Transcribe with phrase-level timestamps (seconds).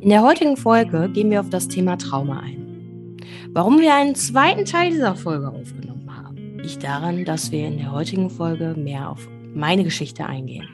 [0.00, 3.18] In der heutigen Folge gehen wir auf das Thema Trauma ein.
[3.52, 7.92] Warum wir einen zweiten Teil dieser Folge aufgenommen haben, liegt daran, dass wir in der
[7.92, 10.66] heutigen Folge mehr auf meine Geschichte eingehen.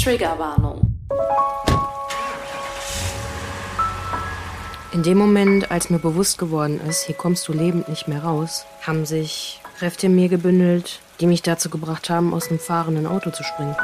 [0.00, 0.94] Triggerwarnung.
[4.92, 8.66] In dem Moment, als mir bewusst geworden ist, hier kommst du lebend nicht mehr raus,
[8.86, 13.30] haben sich Kräfte in mir gebündelt, die mich dazu gebracht haben, aus einem fahrenden Auto
[13.30, 13.74] zu springen.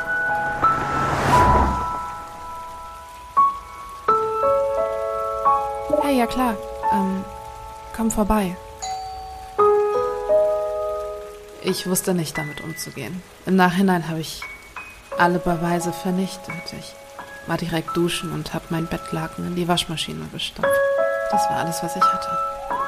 [6.29, 6.57] Klar.
[6.93, 7.25] Ähm,
[7.97, 8.57] komm vorbei.
[11.63, 13.23] Ich wusste nicht, damit umzugehen.
[13.45, 14.41] Im Nachhinein habe ich
[15.19, 16.55] alle Beweise vernichtet.
[16.79, 16.95] Ich
[17.49, 20.71] war direkt duschen und habe mein Bettlaken in die Waschmaschine gestopft.
[21.31, 22.88] Das war alles, was ich hatte.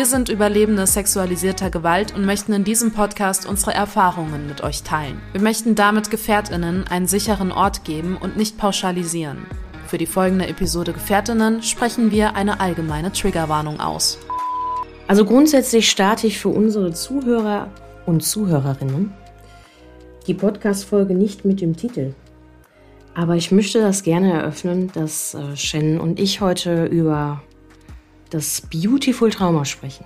[0.00, 5.20] Wir sind Überlebende sexualisierter Gewalt und möchten in diesem Podcast unsere Erfahrungen mit euch teilen.
[5.32, 9.44] Wir möchten damit Gefährtinnen einen sicheren Ort geben und nicht pauschalisieren.
[9.88, 14.16] Für die folgende Episode Gefährtinnen sprechen wir eine allgemeine Triggerwarnung aus.
[15.06, 17.68] Also grundsätzlich starte ich für unsere Zuhörer
[18.06, 19.12] und Zuhörerinnen
[20.26, 22.14] die Podcast-Folge nicht mit dem Titel.
[23.14, 27.42] Aber ich möchte das gerne eröffnen, dass äh, Shannon und ich heute über
[28.30, 30.04] das Beautiful Trauma sprechen.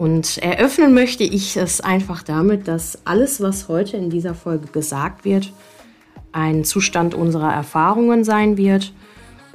[0.00, 5.26] Und eröffnen möchte ich es einfach damit, dass alles, was heute in dieser Folge gesagt
[5.26, 5.52] wird,
[6.32, 8.94] ein Zustand unserer Erfahrungen sein wird.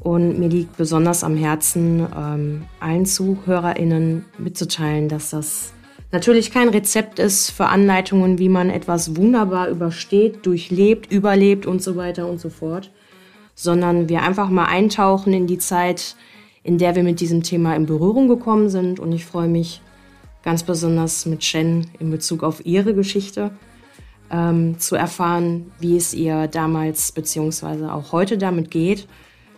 [0.04, 5.74] Und mir liegt besonders am Herzen, ähm, allen ZuhörerInnen mitzuteilen, dass das
[6.12, 11.96] natürlich kein Rezept ist für Anleitungen, wie man etwas wunderbar übersteht, durchlebt, überlebt und so
[11.96, 12.92] weiter und so fort,
[13.56, 16.16] sondern wir einfach mal eintauchen in die Zeit,
[16.66, 19.00] in der wir mit diesem Thema in Berührung gekommen sind.
[19.00, 19.82] Und ich freue mich
[20.44, 23.52] ganz besonders mit Shen in Bezug auf ihre Geschichte
[24.32, 29.08] ähm, zu erfahren, wie es ihr damals beziehungsweise auch heute damit geht,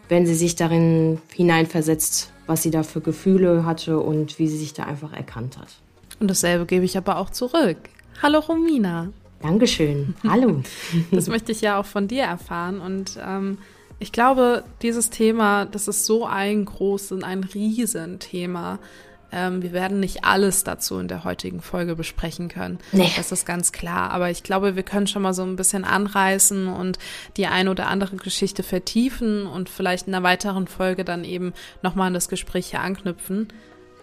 [0.10, 4.74] wenn sie sich darin hineinversetzt, was sie da für Gefühle hatte und wie sie sich
[4.74, 5.70] da einfach erkannt hat.
[6.20, 7.78] Und dasselbe gebe ich aber auch zurück.
[8.22, 9.14] Hallo Romina.
[9.42, 10.14] Dankeschön.
[10.28, 10.62] Hallo.
[11.12, 12.82] Das möchte ich ja auch von dir erfahren.
[12.82, 13.60] Und ähm,
[14.00, 18.80] ich glaube, dieses Thema, das ist so ein großes ein Riesenthema.
[19.32, 22.80] Ähm, wir werden nicht alles dazu in der heutigen Folge besprechen können.
[22.92, 23.12] Nee.
[23.18, 24.12] Das ist ganz klar.
[24.12, 26.98] Aber ich glaube, wir können schon mal so ein bisschen anreißen und
[27.36, 32.08] die eine oder andere Geschichte vertiefen und vielleicht in einer weiteren Folge dann eben nochmal
[32.08, 33.50] an das Gespräch hier anknüpfen.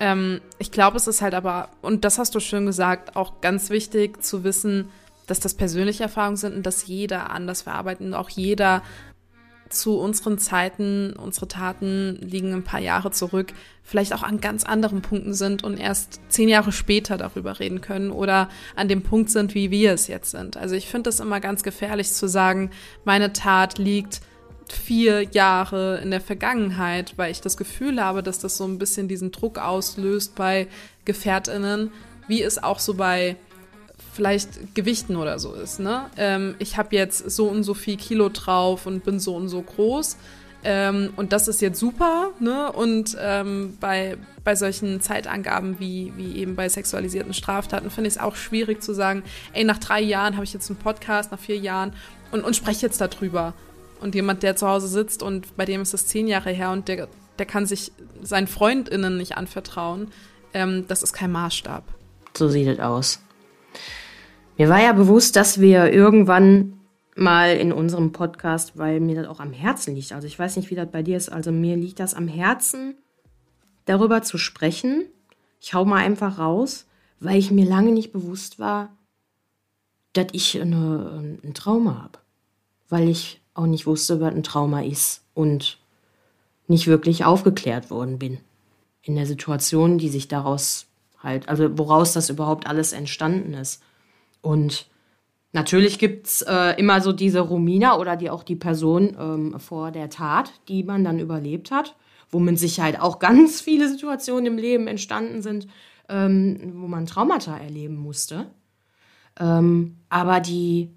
[0.00, 3.71] Ähm, ich glaube, es ist halt aber, und das hast du schön gesagt, auch ganz
[3.71, 4.91] wichtig zu wissen,
[5.26, 8.82] dass das persönliche Erfahrungen sind und dass jeder anders verarbeitet und auch jeder
[9.69, 13.52] zu unseren Zeiten, unsere Taten liegen ein paar Jahre zurück,
[13.82, 18.10] vielleicht auch an ganz anderen Punkten sind und erst zehn Jahre später darüber reden können
[18.10, 20.56] oder an dem Punkt sind, wie wir es jetzt sind.
[20.56, 22.70] Also ich finde es immer ganz gefährlich zu sagen,
[23.04, 24.20] meine Tat liegt
[24.69, 29.08] vier Jahre in der Vergangenheit, weil ich das Gefühl habe, dass das so ein bisschen
[29.08, 30.69] diesen Druck auslöst bei
[31.04, 31.91] Gefährtinnen,
[32.28, 33.36] wie es auch so bei
[34.14, 35.80] vielleicht Gewichten oder so ist.
[35.80, 36.06] Ne?
[36.16, 39.60] Ähm, ich habe jetzt so und so viel Kilo drauf und bin so und so
[39.60, 40.16] groß.
[40.62, 42.30] Ähm, und das ist jetzt super.
[42.38, 42.70] Ne?
[42.72, 48.20] Und ähm, bei, bei solchen Zeitangaben wie, wie eben bei sexualisierten Straftaten finde ich es
[48.20, 51.58] auch schwierig zu sagen, ey, nach drei Jahren habe ich jetzt einen Podcast, nach vier
[51.58, 51.92] Jahren
[52.31, 53.52] und, und spreche jetzt darüber.
[54.00, 56.88] Und jemand, der zu Hause sitzt und bei dem ist das zehn Jahre her und
[56.88, 57.08] der,
[57.38, 57.92] der kann sich
[58.22, 60.08] seinen FreundInnen nicht anvertrauen,
[60.52, 61.84] ähm, das ist kein Maßstab.
[62.36, 63.24] So sieht es aus.
[64.56, 66.79] Mir war ja bewusst, dass wir irgendwann
[67.17, 70.12] mal in unserem Podcast, weil mir das auch am Herzen liegt.
[70.12, 71.29] Also ich weiß nicht, wie das bei dir ist.
[71.29, 72.97] Also mir liegt das am Herzen,
[73.85, 75.06] darüber zu sprechen.
[75.61, 76.87] Ich hau mal einfach raus,
[77.21, 78.91] weil ich mir lange nicht bewusst war,
[80.12, 82.19] dass ich eine, ein Trauma habe.
[82.89, 85.79] Weil ich auch nicht wusste, was ein Trauma ist und
[86.67, 88.39] nicht wirklich aufgeklärt worden bin.
[89.03, 90.87] In der Situation, die sich daraus
[91.19, 93.83] halt, also woraus das überhaupt alles entstanden ist.
[94.44, 94.87] Und
[95.52, 100.11] natürlich gibt's äh, immer so diese Romina oder die auch die Person ähm, vor der
[100.11, 101.96] Tat, die man dann überlebt hat,
[102.31, 105.67] wo mit Sicherheit auch ganz viele Situationen im Leben entstanden sind,
[106.11, 108.46] ähm, wo man Traumata erleben musste.
[109.41, 110.91] ähm, aber die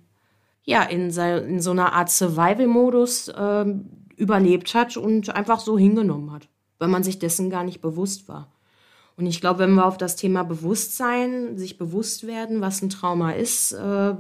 [0.65, 3.85] ja in, in so einer Art Survival-Modus ähm,
[4.17, 6.49] überlebt hat und einfach so hingenommen hat,
[6.79, 8.51] weil man sich dessen gar nicht bewusst war.
[9.17, 13.31] Und ich glaube, wenn wir auf das Thema Bewusstsein, sich bewusst werden, was ein Trauma
[13.31, 14.13] ist, äh,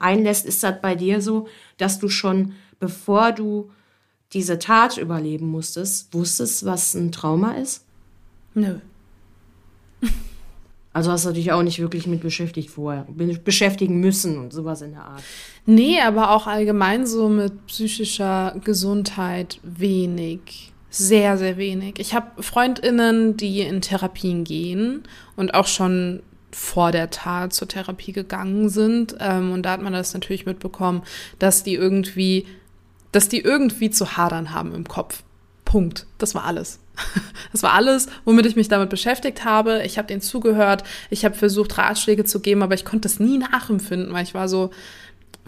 [0.00, 1.46] einlässt, ist das bei dir so,
[1.76, 3.70] dass du schon, bevor du
[4.32, 7.84] diese Tat überleben musstest, wusstest, was ein Trauma ist?
[8.54, 8.78] Nö.
[10.94, 13.06] Also hast du dich auch nicht wirklich mit beschäftigt vorher,
[13.44, 15.22] beschäftigen müssen und sowas in der Art.
[15.64, 20.72] Nee, aber auch allgemein so mit psychischer Gesundheit wenig.
[20.90, 21.98] Sehr, sehr wenig.
[21.98, 25.02] Ich habe Freundinnen, die in Therapien gehen
[25.36, 29.14] und auch schon vor der Tat zur Therapie gegangen sind.
[29.20, 31.02] Ähm, und da hat man das natürlich mitbekommen,
[31.38, 32.46] dass die irgendwie,
[33.12, 35.22] dass die irgendwie zu hadern haben im Kopf.
[35.64, 36.06] Punkt.
[36.16, 36.80] Das war alles.
[37.52, 39.82] Das war alles, womit ich mich damit beschäftigt habe.
[39.84, 40.84] Ich habe denen zugehört.
[41.08, 44.48] Ich habe versucht, Ratschläge zu geben, aber ich konnte es nie nachempfinden, weil ich war
[44.48, 44.70] so,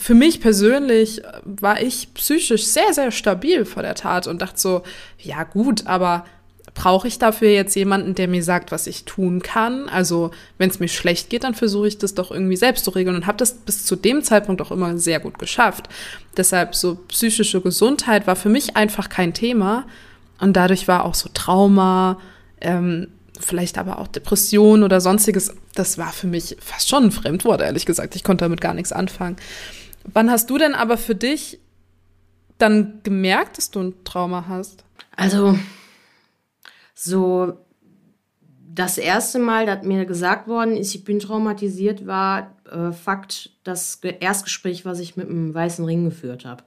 [0.00, 4.82] für mich persönlich war ich psychisch sehr, sehr stabil vor der Tat und dachte so,
[5.18, 6.24] ja gut, aber
[6.72, 9.90] brauche ich dafür jetzt jemanden, der mir sagt, was ich tun kann?
[9.90, 13.14] Also wenn es mir schlecht geht, dann versuche ich das doch irgendwie selbst zu regeln
[13.14, 15.90] und habe das bis zu dem Zeitpunkt auch immer sehr gut geschafft.
[16.34, 19.84] Deshalb so psychische Gesundheit war für mich einfach kein Thema
[20.38, 22.18] und dadurch war auch so Trauma,
[22.62, 23.08] ähm,
[23.38, 27.84] vielleicht aber auch Depression oder sonstiges, das war für mich fast schon ein Fremdwort, ehrlich
[27.84, 28.16] gesagt.
[28.16, 29.36] Ich konnte damit gar nichts anfangen.
[30.12, 31.60] Wann hast du denn aber für dich
[32.58, 34.84] dann gemerkt, dass du ein Trauma hast?
[35.16, 35.58] Also,
[36.94, 37.58] so
[38.72, 43.96] das erste Mal, dass mir gesagt worden ist, ich bin traumatisiert, war äh, Fakt das
[43.96, 46.62] Erstgespräch, was ich mit dem Weißen Ring geführt habe.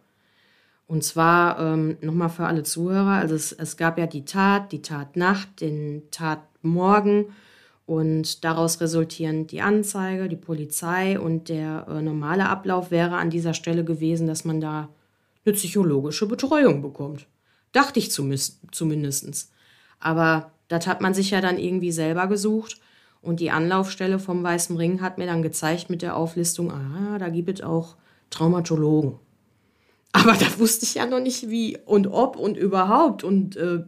[0.86, 4.82] Und zwar ähm, nochmal für alle Zuhörer, also es, es gab ja die Tat, die
[4.82, 7.28] Tatnacht, den Tatmorgen
[7.86, 13.54] und daraus resultierend die Anzeige, die Polizei und der äh, normale Ablauf wäre an dieser
[13.54, 14.90] Stelle gewesen, dass man da
[15.46, 17.28] eine psychologische Betreuung bekommt.
[17.74, 19.52] Dachte ich zumindest.
[20.00, 22.80] Aber das hat man sich ja dann irgendwie selber gesucht.
[23.22, 27.30] Und die Anlaufstelle vom Weißen Ring hat mir dann gezeigt mit der Auflistung, ah, da
[27.30, 27.96] gibt es auch
[28.30, 29.20] Traumatologen.
[30.12, 33.24] Aber da wusste ich ja noch nicht, wie und ob und überhaupt.
[33.24, 33.84] Und äh,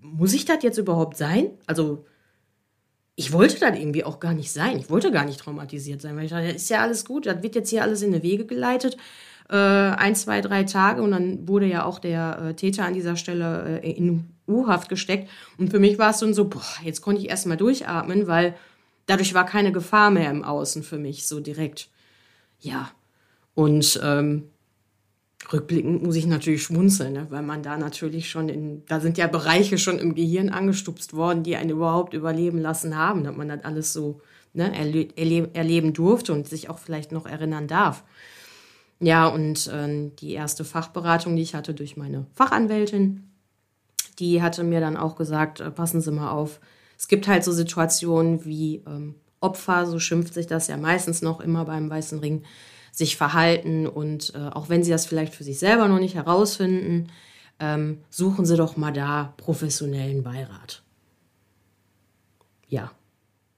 [0.00, 1.50] muss ich das jetzt überhaupt sein?
[1.66, 2.04] Also,
[3.20, 4.78] ich wollte das irgendwie auch gar nicht sein.
[4.78, 7.54] Ich wollte gar nicht traumatisiert sein, weil ich dachte, ist ja alles gut, das wird
[7.54, 8.96] jetzt hier alles in die Wege geleitet.
[9.50, 13.16] Äh, ein, zwei, drei Tage und dann wurde ja auch der äh, Täter an dieser
[13.16, 15.28] Stelle äh, in U-Haft gesteckt.
[15.58, 18.54] Und für mich war es dann so, boah, jetzt konnte ich erstmal durchatmen, weil
[19.04, 21.90] dadurch war keine Gefahr mehr im Außen für mich, so direkt.
[22.60, 22.90] Ja.
[23.54, 24.49] Und ähm,
[25.52, 27.26] rückblickend muss ich natürlich schmunzeln, ne?
[27.30, 31.42] weil man da natürlich schon in, da sind ja Bereiche schon im Gehirn angestupst worden,
[31.42, 34.20] die einen überhaupt überleben lassen haben, dass man das alles so
[34.52, 38.04] ne, erle erle erleben durfte und sich auch vielleicht noch erinnern darf.
[39.00, 43.30] Ja, und äh, die erste Fachberatung, die ich hatte durch meine Fachanwältin,
[44.18, 46.60] die hatte mir dann auch gesagt, äh, passen Sie mal auf,
[46.98, 51.40] es gibt halt so Situationen wie ähm, Opfer, so schimpft sich das ja meistens noch
[51.40, 52.42] immer beim Weißen Ring,
[53.00, 57.08] sich verhalten und äh, auch wenn sie das vielleicht für sich selber noch nicht herausfinden,
[57.58, 60.82] ähm, suchen sie doch mal da professionellen Beirat.
[62.68, 62.92] Ja.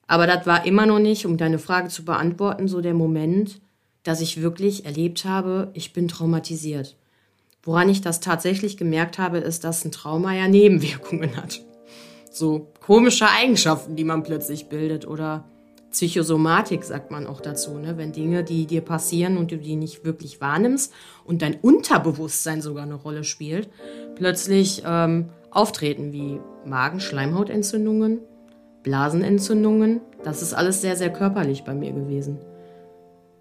[0.06, 3.60] Aber das war immer noch nicht, um deine Frage zu beantworten, so der Moment,
[4.04, 6.96] dass ich wirklich erlebt habe, ich bin traumatisiert.
[7.64, 11.62] Woran ich das tatsächlich gemerkt habe, ist, dass ein Trauma ja Nebenwirkungen hat.
[12.30, 15.44] So komische Eigenschaften, die man plötzlich bildet oder
[15.92, 17.98] Psychosomatik sagt man auch dazu, ne?
[17.98, 20.92] wenn Dinge, die dir passieren und du die nicht wirklich wahrnimmst
[21.24, 23.68] und dein Unterbewusstsein sogar eine Rolle spielt,
[24.16, 28.20] plötzlich ähm, auftreten wie Magen-Schleimhautentzündungen,
[28.82, 30.00] Blasenentzündungen.
[30.24, 32.38] Das ist alles sehr, sehr körperlich bei mir gewesen.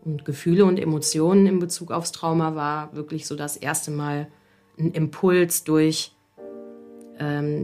[0.03, 4.27] Und Gefühle und Emotionen in Bezug aufs Trauma war wirklich so das erste Mal
[4.77, 6.15] ein Impuls durch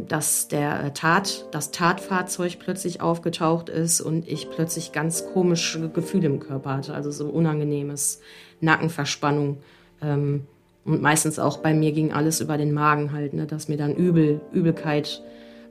[0.08, 6.28] dass der äh, Tat, das Tatfahrzeug plötzlich aufgetaucht ist und ich plötzlich ganz komische Gefühle
[6.28, 8.22] im Körper hatte, also so unangenehmes
[8.62, 9.58] Nackenverspannung.
[10.02, 10.46] Ähm,
[10.86, 13.96] und meistens auch bei mir ging alles über den Magen halt, ne, dass mir dann
[13.96, 15.22] Übel, Übelkeit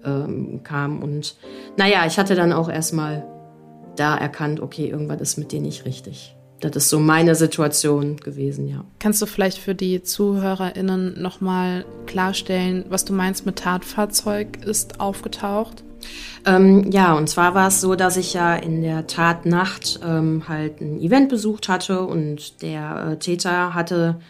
[0.04, 1.02] ähm, kam.
[1.02, 1.36] Und
[1.76, 3.26] naja, ich hatte dann auch erstmal
[3.96, 6.35] da erkannt, okay, irgendwas ist mit dir nicht richtig.
[6.60, 8.84] Das ist so meine Situation gewesen, ja.
[8.98, 15.84] Kannst du vielleicht für die ZuhörerInnen nochmal klarstellen, was du meinst mit Tatfahrzeug ist aufgetaucht?
[16.46, 20.80] Ähm, ja, und zwar war es so, dass ich ja in der Tatnacht ähm, halt
[20.80, 24.20] ein Event besucht hatte und der äh, Täter hatte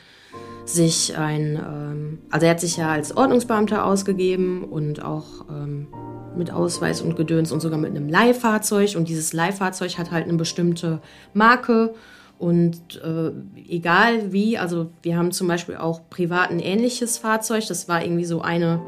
[0.67, 5.89] sich ein, ähm, also er hat sich ja als Ordnungsbeamter ausgegeben und auch ähm,
[6.37, 8.97] mit Ausweis und Gedöns und sogar mit einem Leihfahrzeug.
[8.97, 11.01] Und dieses Leihfahrzeug hat halt eine bestimmte
[11.33, 11.95] Marke.
[12.39, 13.31] Und äh,
[13.69, 17.67] egal wie, also wir haben zum Beispiel auch privat ein ähnliches Fahrzeug.
[17.67, 18.83] Das war irgendwie so eine,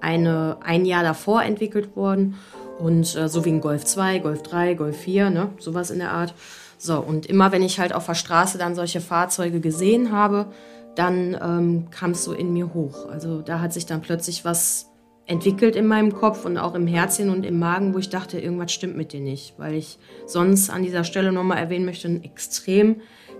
[0.00, 2.36] eine ein Jahr davor entwickelt worden.
[2.78, 6.12] Und äh, so wie ein Golf 2, Golf 3, Golf 4, ne, sowas in der
[6.12, 6.34] Art.
[6.78, 10.46] So, und immer wenn ich halt auf der Straße dann solche Fahrzeuge gesehen habe,
[10.96, 13.08] dann ähm, kam es so in mir hoch.
[13.08, 14.90] Also da hat sich dann plötzlich was
[15.26, 18.72] entwickelt in meinem Kopf und auch im Herzchen und im Magen, wo ich dachte, irgendwas
[18.72, 19.54] stimmt mit dir nicht.
[19.58, 22.96] Weil ich sonst an dieser Stelle nochmal erwähnen möchte, ein extrem,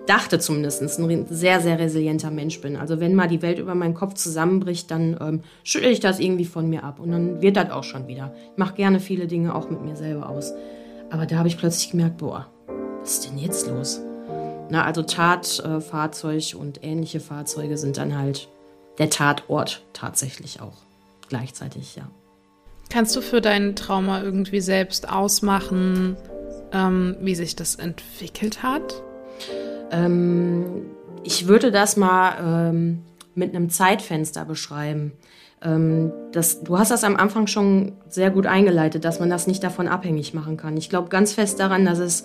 [0.06, 2.76] dachte zumindest, ein sehr, sehr resilienter Mensch bin.
[2.76, 6.44] Also wenn mal die Welt über meinen Kopf zusammenbricht, dann ähm, schüttel ich das irgendwie
[6.44, 8.34] von mir ab und dann wird das auch schon wieder.
[8.52, 10.52] Ich mache gerne viele Dinge auch mit mir selber aus.
[11.10, 12.46] Aber da habe ich plötzlich gemerkt, boah,
[13.00, 14.05] was ist denn jetzt los?
[14.68, 18.49] Na, also Tatfahrzeug äh, und ähnliche Fahrzeuge sind dann halt
[18.99, 20.78] der Tatort tatsächlich auch
[21.28, 22.08] gleichzeitig, ja.
[22.88, 26.16] Kannst du für dein Trauma irgendwie selbst ausmachen,
[26.73, 29.02] ähm, wie sich das entwickelt hat?
[29.90, 30.87] Ähm,
[31.25, 33.02] ich würde das mal ähm,
[33.35, 35.12] mit einem Zeitfenster beschreiben.
[35.62, 39.64] Ähm, das, du hast das am Anfang schon sehr gut eingeleitet, dass man das nicht
[39.64, 40.76] davon abhängig machen kann.
[40.76, 42.25] Ich glaube ganz fest daran, dass es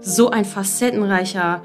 [0.00, 1.62] so ein facettenreicher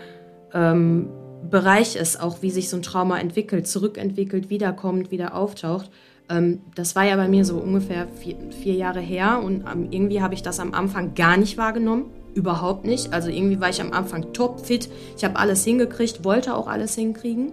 [0.54, 1.10] ähm,
[1.50, 5.90] Bereich ist, auch wie sich so ein Trauma entwickelt, zurückentwickelt, wiederkommt, wieder auftaucht.
[6.30, 10.22] Ähm, das war ja bei mir so ungefähr vier, vier Jahre her und ähm, irgendwie
[10.22, 12.06] habe ich das am Anfang gar nicht wahrgenommen.
[12.34, 13.12] Überhaupt nicht.
[13.12, 14.90] Also irgendwie war ich am Anfang topfit.
[15.18, 17.52] Ich habe alles hingekriegt, wollte auch alles hinkriegen.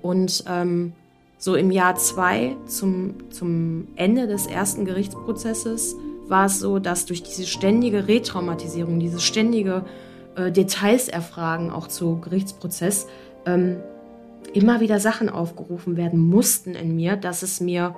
[0.00, 0.92] Und ähm,
[1.38, 5.96] so im Jahr zwei zum, zum Ende des ersten Gerichtsprozesses
[6.28, 9.84] war es so, dass durch diese ständige Retraumatisierung, dieses ständige
[10.36, 13.06] äh, Details erfragen, auch zu Gerichtsprozess,
[13.46, 13.76] ähm,
[14.52, 17.94] immer wieder Sachen aufgerufen werden mussten in mir, dass es mir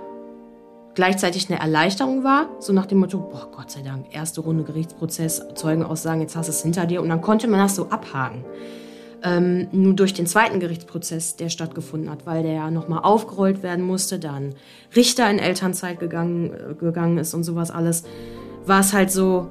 [0.95, 5.43] gleichzeitig eine Erleichterung war, so nach dem Motto, boah, Gott sei Dank, erste Runde Gerichtsprozess,
[5.55, 8.45] Zeugenaussagen, jetzt hast du es hinter dir und dann konnte man das so abhaken.
[9.23, 13.85] Ähm, nur durch den zweiten Gerichtsprozess, der stattgefunden hat, weil der ja nochmal aufgerollt werden
[13.85, 14.55] musste, dann
[14.95, 18.05] Richter in Elternzeit gegangen, äh, gegangen ist und sowas alles,
[18.67, 19.49] war es halt so,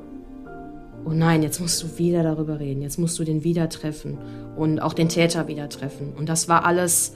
[1.06, 4.18] oh nein, jetzt musst du wieder darüber reden, jetzt musst du den wieder treffen
[4.56, 6.14] und auch den Täter wieder treffen.
[6.18, 7.16] Und das war alles,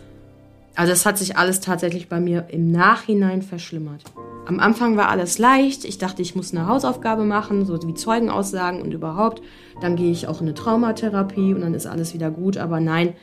[0.76, 4.04] also es hat sich alles tatsächlich bei mir im Nachhinein verschlimmert.
[4.48, 5.84] Am Anfang war alles leicht.
[5.84, 9.42] Ich dachte, ich muss eine Hausaufgabe machen, so wie Zeugenaussagen und überhaupt.
[9.82, 12.58] Dann gehe ich auch in eine Traumatherapie und dann ist alles wieder gut.
[12.58, 13.14] Aber nein,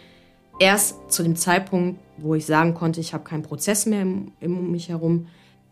[0.58, 4.04] erst zu dem Zeitpunkt, wo ich sagen konnte, ich habe keinen Prozess mehr
[4.42, 5.26] um mich herum,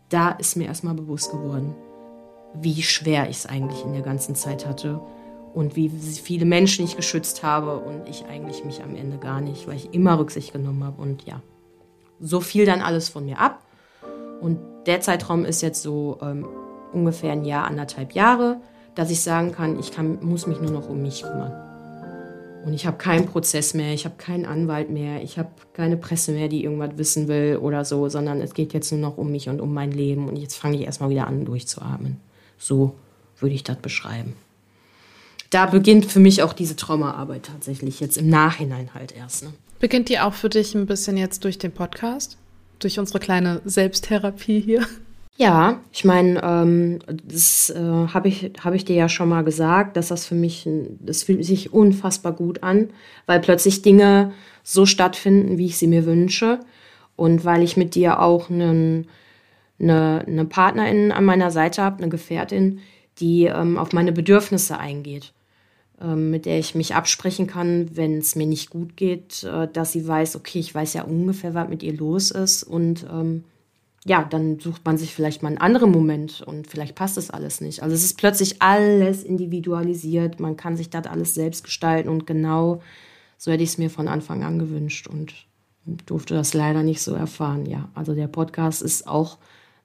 [0.09, 1.75] da ist mir erstmal bewusst geworden,
[2.53, 4.99] wie schwer ich es eigentlich in der ganzen Zeit hatte
[5.53, 9.67] und wie viele Menschen ich geschützt habe und ich eigentlich mich am Ende gar nicht,
[9.67, 11.41] weil ich immer Rücksicht genommen habe und ja,
[12.19, 13.63] so fiel dann alles von mir ab
[14.41, 16.45] und der Zeitraum ist jetzt so ähm,
[16.91, 18.57] ungefähr ein Jahr, anderthalb Jahre,
[18.95, 21.53] dass ich sagen kann, ich kann, muss mich nur noch um mich kümmern.
[22.65, 26.31] Und ich habe keinen Prozess mehr, ich habe keinen Anwalt mehr, ich habe keine Presse
[26.31, 29.49] mehr, die irgendwas wissen will oder so, sondern es geht jetzt nur noch um mich
[29.49, 32.21] und um mein Leben und jetzt fange ich erstmal wieder an, durchzuatmen.
[32.63, 32.95] So
[33.39, 34.37] würde ich das beschreiben.
[35.49, 39.43] Da beginnt für mich auch diese Traumaarbeit tatsächlich jetzt im Nachhinein halt erst.
[39.43, 39.53] Ne?
[39.81, 42.37] Beginnt die auch für dich ein bisschen jetzt durch den Podcast?
[42.79, 44.87] Durch unsere kleine Selbsttherapie hier?
[45.35, 49.97] Ja, ich meine, ähm, das äh, habe ich, hab ich dir ja schon mal gesagt,
[49.97, 50.65] dass das für mich,
[50.99, 52.91] das fühlt sich unfassbar gut an,
[53.25, 54.31] weil plötzlich Dinge
[54.63, 56.59] so stattfinden, wie ich sie mir wünsche.
[57.17, 59.07] Und weil ich mit dir auch einen
[59.79, 62.79] eine, eine Partnerin an meiner Seite habe, eine Gefährtin,
[63.19, 65.33] die ähm, auf meine Bedürfnisse eingeht,
[66.01, 69.91] ähm, mit der ich mich absprechen kann, wenn es mir nicht gut geht, äh, dass
[69.91, 73.43] sie weiß, okay, ich weiß ja ungefähr, was mit ihr los ist und ähm,
[74.05, 77.61] ja, dann sucht man sich vielleicht mal einen anderen Moment und vielleicht passt das alles
[77.61, 77.83] nicht.
[77.83, 82.81] Also es ist plötzlich alles individualisiert, man kann sich das alles selbst gestalten und genau
[83.37, 85.33] so hätte ich es mir von Anfang an gewünscht und
[86.05, 87.65] durfte das leider nicht so erfahren.
[87.65, 89.37] Ja, also der Podcast ist auch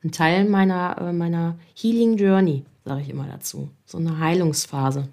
[0.04, 3.70] ein Teil meiner, äh, meiner Healing Journey, sage ich immer dazu.
[3.84, 5.08] So eine Heilungsphase.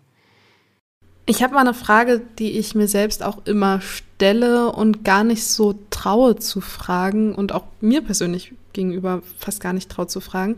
[1.27, 5.43] Ich habe mal eine Frage, die ich mir selbst auch immer stelle und gar nicht
[5.47, 10.55] so traue zu fragen und auch mir persönlich gegenüber fast gar nicht traue zu fragen.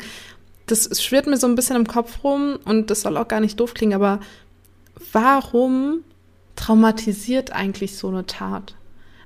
[0.65, 3.57] Das schwirrt mir so ein bisschen im Kopf rum und das soll auch gar nicht
[3.62, 4.19] doof klingen, aber
[5.13, 6.03] warum
[6.57, 8.75] traumatisiert eigentlich so eine Tat?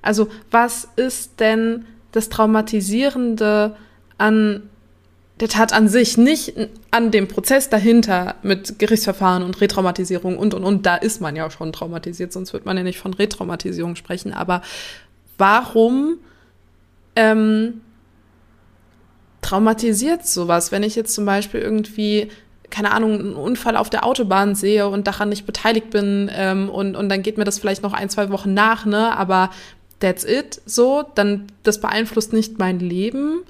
[0.03, 3.75] Also was ist denn das Traumatisierende
[4.19, 4.69] an
[5.41, 6.53] der Tat an sich, nicht
[6.91, 11.49] an dem Prozess dahinter mit Gerichtsverfahren und Retraumatisierung und und und, da ist man ja
[11.49, 14.33] schon traumatisiert, sonst wird man ja nicht von Retraumatisierung sprechen.
[14.33, 14.61] Aber
[15.37, 16.17] warum
[17.15, 17.81] ähm,
[19.41, 22.29] traumatisiert sowas, wenn ich jetzt zum Beispiel irgendwie
[22.69, 26.95] keine Ahnung, einen Unfall auf der Autobahn sehe und daran nicht beteiligt bin ähm, und,
[26.95, 29.15] und dann geht mir das vielleicht noch ein, zwei Wochen nach, ne?
[29.17, 29.49] Aber
[29.99, 33.43] that's it, so, dann das beeinflusst nicht mein Leben.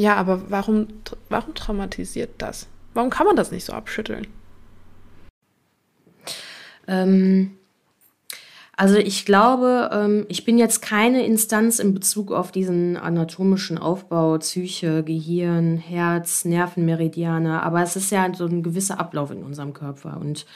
[0.00, 0.86] Ja, aber warum,
[1.28, 2.68] warum traumatisiert das?
[2.94, 4.26] Warum kann man das nicht so abschütteln?
[6.88, 7.50] Ähm,
[8.78, 14.38] also ich glaube, ähm, ich bin jetzt keine Instanz in Bezug auf diesen anatomischen Aufbau,
[14.38, 20.16] Psyche, Gehirn, Herz, Nervenmeridiane, aber es ist ja so ein gewisser Ablauf in unserem Körper.
[20.18, 20.46] Und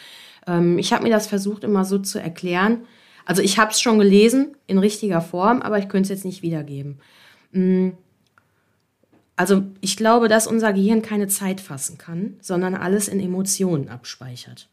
[0.47, 2.87] ähm, ich habe mir das versucht immer so zu erklären.
[3.27, 6.41] Also ich habe es schon gelesen in richtiger Form, aber ich könnte es jetzt nicht
[6.41, 6.99] wiedergeben.
[9.37, 14.69] Also ich glaube, dass unser Gehirn keine Zeit fassen kann, sondern alles in Emotionen abspeichert.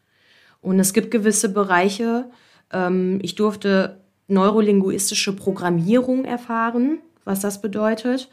[0.62, 2.26] Und es gibt gewisse Bereiche,
[2.72, 8.30] ähm, ich durfte neurolinguistische Programmierung erfahren, was das bedeutet.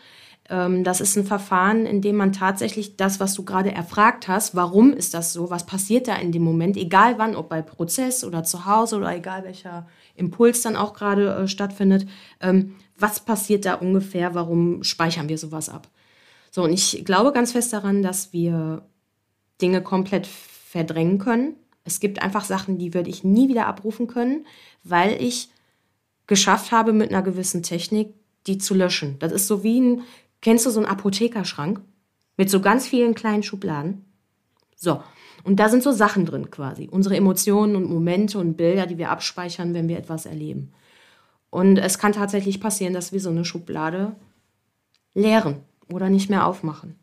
[0.50, 4.54] Ähm, das ist ein Verfahren, in dem man tatsächlich das, was du gerade erfragt hast,
[4.54, 8.22] warum ist das so, was passiert da in dem Moment, egal wann, ob bei Prozess
[8.24, 12.06] oder zu Hause oder egal welcher Impuls dann auch gerade äh, stattfindet,
[12.40, 15.88] ähm, was passiert da ungefähr, warum speichern wir sowas ab.
[16.50, 18.86] So, und ich glaube ganz fest daran, dass wir
[19.60, 21.56] Dinge komplett verdrängen können,
[21.88, 24.46] es gibt einfach Sachen, die würde ich nie wieder abrufen können,
[24.84, 25.48] weil ich
[26.26, 28.14] geschafft habe, mit einer gewissen Technik
[28.46, 29.18] die zu löschen.
[29.18, 30.02] Das ist so wie ein,
[30.42, 31.80] kennst du so einen Apothekerschrank
[32.36, 34.04] mit so ganz vielen kleinen Schubladen?
[34.76, 35.02] So.
[35.44, 36.88] Und da sind so Sachen drin quasi.
[36.90, 40.72] Unsere Emotionen und Momente und Bilder, die wir abspeichern, wenn wir etwas erleben.
[41.48, 44.14] Und es kann tatsächlich passieren, dass wir so eine Schublade
[45.14, 45.62] leeren
[45.92, 46.98] oder nicht mehr aufmachen.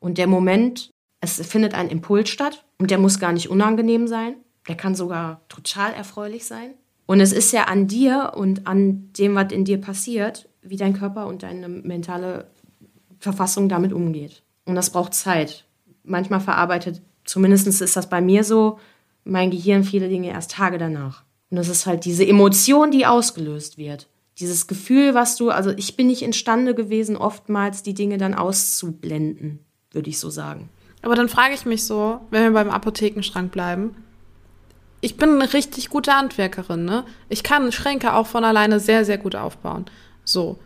[0.00, 4.36] Und der Moment, es findet ein Impuls statt und der muss gar nicht unangenehm sein.
[4.68, 6.74] Der kann sogar total erfreulich sein.
[7.06, 10.94] Und es ist ja an dir und an dem, was in dir passiert, wie dein
[10.94, 12.50] Körper und deine mentale
[13.18, 14.42] Verfassung damit umgeht.
[14.64, 15.64] Und das braucht Zeit.
[16.02, 18.78] Manchmal verarbeitet, zumindest ist das bei mir so,
[19.24, 21.24] mein Gehirn viele Dinge erst Tage danach.
[21.50, 24.08] Und das ist halt diese Emotion, die ausgelöst wird.
[24.38, 29.60] Dieses Gefühl, was du, also ich bin nicht imstande gewesen, oftmals die Dinge dann auszublenden,
[29.92, 30.70] würde ich so sagen.
[31.02, 33.94] Aber dann frage ich mich so, wenn wir beim Apothekenschrank bleiben,
[35.00, 37.04] ich bin eine richtig gute Handwerkerin, ne?
[37.28, 39.84] Ich kann Schränke auch von alleine sehr, sehr gut aufbauen.
[40.24, 40.58] So.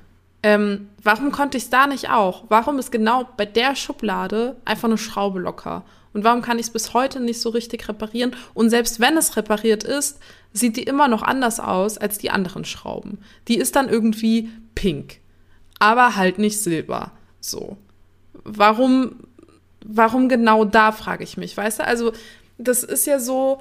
[0.45, 2.45] Ähm, warum konnte ich es da nicht auch?
[2.49, 5.83] Warum ist genau bei der Schublade einfach eine Schraube locker?
[6.19, 8.35] Und warum kann ich es bis heute nicht so richtig reparieren?
[8.55, 10.19] Und selbst wenn es repariert ist,
[10.53, 13.19] sieht die immer noch anders aus als die anderen Schrauben.
[13.49, 15.21] Die ist dann irgendwie pink,
[15.79, 17.13] aber halt nicht silber.
[17.41, 17.77] So.
[18.45, 19.29] Warum
[19.85, 21.85] warum genau da, frage ich mich, weißt du?
[21.85, 22.13] Also,
[22.59, 23.61] das ist ja so,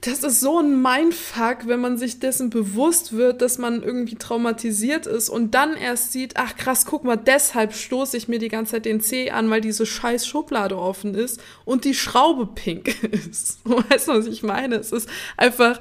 [0.00, 5.06] das ist so ein Mindfuck, wenn man sich dessen bewusst wird, dass man irgendwie traumatisiert
[5.06, 8.72] ist und dann erst sieht, ach krass, guck mal, deshalb stoße ich mir die ganze
[8.72, 13.58] Zeit den Zeh an, weil diese scheiß Schublade offen ist und die Schraube pink ist.
[13.64, 14.76] Weißt du, was ich meine?
[14.76, 15.78] Es ist einfach,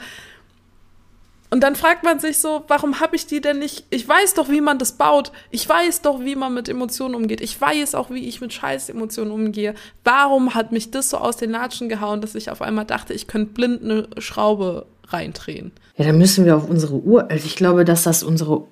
[1.54, 3.86] und dann fragt man sich so, warum habe ich die denn nicht?
[3.92, 5.32] Ich weiß doch, wie man das baut.
[5.52, 7.42] Ich weiß doch, wie man mit Emotionen umgeht.
[7.42, 9.76] Ich weiß auch, wie ich mit Scheiß-Emotionen umgehe.
[10.04, 13.28] Warum hat mich das so aus den Latschen gehauen, dass ich auf einmal dachte, ich
[13.28, 15.74] könnte blind eine Schraube reindrehen?
[15.96, 17.30] Ja, dann müssen wir auf unsere Uhr.
[17.30, 18.64] Also ich glaube, dass das unsere,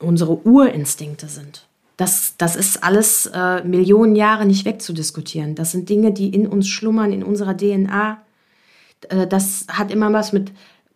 [0.00, 1.68] unsere Urinstinkte sind.
[1.98, 5.54] Das, das ist alles äh, Millionen Jahre nicht wegzudiskutieren.
[5.54, 8.18] Das sind Dinge, die in uns schlummern, in unserer DNA.
[9.08, 10.50] Äh, das hat immer was mit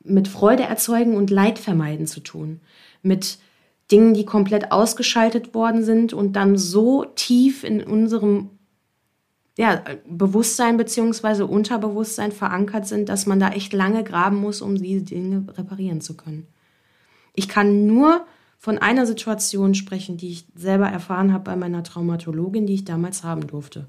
[0.08, 2.60] mit Freude erzeugen und Leid vermeiden zu tun.
[3.02, 3.38] Mit
[3.90, 8.50] Dingen, die komplett ausgeschaltet worden sind und dann so tief in unserem
[9.56, 11.42] ja, Bewusstsein bzw.
[11.42, 16.16] Unterbewusstsein verankert sind, dass man da echt lange graben muss, um diese Dinge reparieren zu
[16.16, 16.46] können.
[17.34, 18.24] Ich kann nur
[18.58, 23.24] von einer Situation sprechen, die ich selber erfahren habe bei meiner Traumatologin, die ich damals
[23.24, 23.86] haben durfte.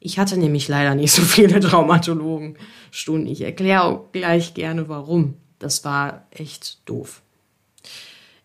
[0.00, 3.30] Ich hatte nämlich leider nicht so viele Traumatologenstunden.
[3.30, 5.34] Ich erkläre auch gleich gerne, warum.
[5.58, 7.22] Das war echt doof.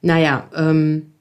[0.01, 1.11] Naja, ähm,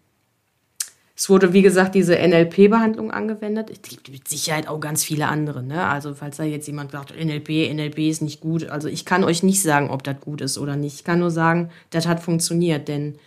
[1.20, 3.68] es wurde, wie gesagt, diese NLP-Behandlung angewendet.
[3.68, 5.62] Es gibt mit Sicherheit auch ganz viele andere.
[5.62, 5.86] Ne?
[5.86, 8.70] Also, falls da jetzt jemand sagt, NLP, NLP ist nicht gut.
[8.70, 10.94] Also, ich kann euch nicht sagen, ob das gut ist oder nicht.
[10.94, 12.88] Ich kann nur sagen, das hat funktioniert.
[12.88, 13.18] Denn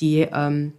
[0.00, 0.72] die, ähm,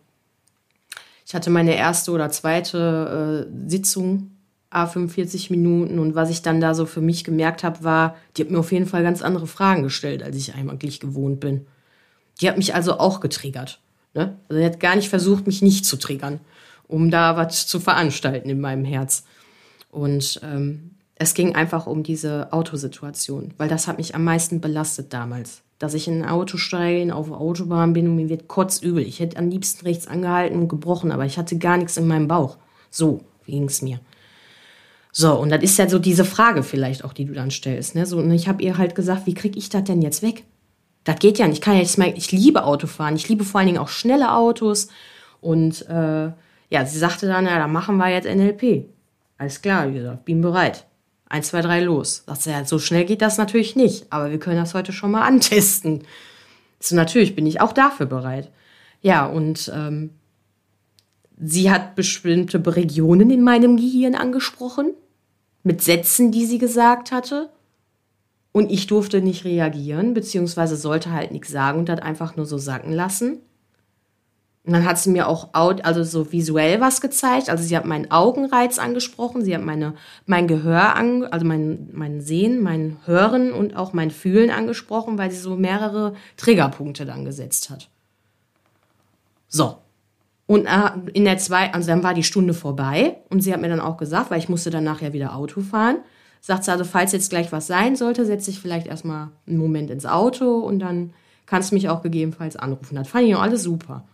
[1.23, 4.31] ich hatte meine erste oder zweite äh, Sitzung
[4.71, 8.43] A 45 Minuten und was ich dann da so für mich gemerkt habe, war, die
[8.43, 11.65] hat mir auf jeden Fall ganz andere Fragen gestellt, als ich eigentlich gewohnt bin.
[12.39, 13.79] Die hat mich also auch getriggert.
[14.13, 14.38] Ne?
[14.47, 16.39] Also die hat gar nicht versucht, mich nicht zu triggern,
[16.88, 19.23] um da was zu veranstalten in meinem Herz.
[19.91, 25.12] Und ähm, Es ging einfach um diese Autosituation, weil das hat mich am meisten belastet
[25.12, 25.62] damals.
[25.77, 29.03] Dass ich in ein Auto steige, auf der Autobahn bin und mir wird kotzübel.
[29.03, 32.29] Ich hätte am liebsten rechts angehalten und gebrochen, aber ich hatte gar nichts in meinem
[32.29, 32.58] Bauch.
[32.89, 33.99] So ging es mir.
[35.11, 37.95] So, und das ist ja so diese Frage vielleicht auch, die du dann stellst.
[37.95, 38.05] Ne?
[38.05, 40.43] So, und ich habe ihr halt gesagt, wie kriege ich das denn jetzt weg?
[41.03, 41.57] Das geht ja nicht.
[41.57, 43.15] Ich kann ja jetzt mal, ich liebe Autofahren.
[43.15, 44.89] Ich liebe vor allen Dingen auch schnelle Autos.
[45.41, 46.31] Und äh,
[46.69, 48.85] ja, sie sagte dann, ja, dann machen wir jetzt NLP.
[49.37, 50.85] Alles klar, wie gesagt, bin bereit.
[51.27, 52.23] Eins, zwei, drei, los.
[52.25, 55.11] Sagt sie, ja, so schnell geht das natürlich nicht, aber wir können das heute schon
[55.11, 56.03] mal antesten.
[56.79, 58.51] So, natürlich bin ich auch dafür bereit.
[59.01, 60.11] Ja, und ähm,
[61.39, 64.91] sie hat bestimmte Regionen in meinem Gehirn angesprochen,
[65.63, 67.49] mit Sätzen, die sie gesagt hatte.
[68.52, 72.58] Und ich durfte nicht reagieren, beziehungsweise sollte halt nichts sagen und das einfach nur so
[72.58, 73.39] sacken lassen.
[74.65, 77.49] Und dann hat sie mir auch also so visuell was gezeigt.
[77.49, 82.21] Also sie hat meinen Augenreiz angesprochen, sie hat meine, mein Gehör, an, also mein, mein
[82.21, 87.69] Sehen, mein Hören und auch mein Fühlen angesprochen, weil sie so mehrere Triggerpunkte dann gesetzt
[87.69, 87.89] hat.
[89.47, 89.78] So.
[90.49, 93.69] Und äh, in der zwei, also dann war die Stunde vorbei und sie hat mir
[93.69, 95.97] dann auch gesagt, weil ich musste dann nachher wieder Auto fahren,
[96.41, 99.91] sagt sie also, falls jetzt gleich was sein sollte, setze ich vielleicht erstmal einen Moment
[99.91, 101.13] ins Auto und dann
[101.45, 102.95] kannst du mich auch gegebenenfalls anrufen.
[102.95, 104.05] Das fand ich auch alles super.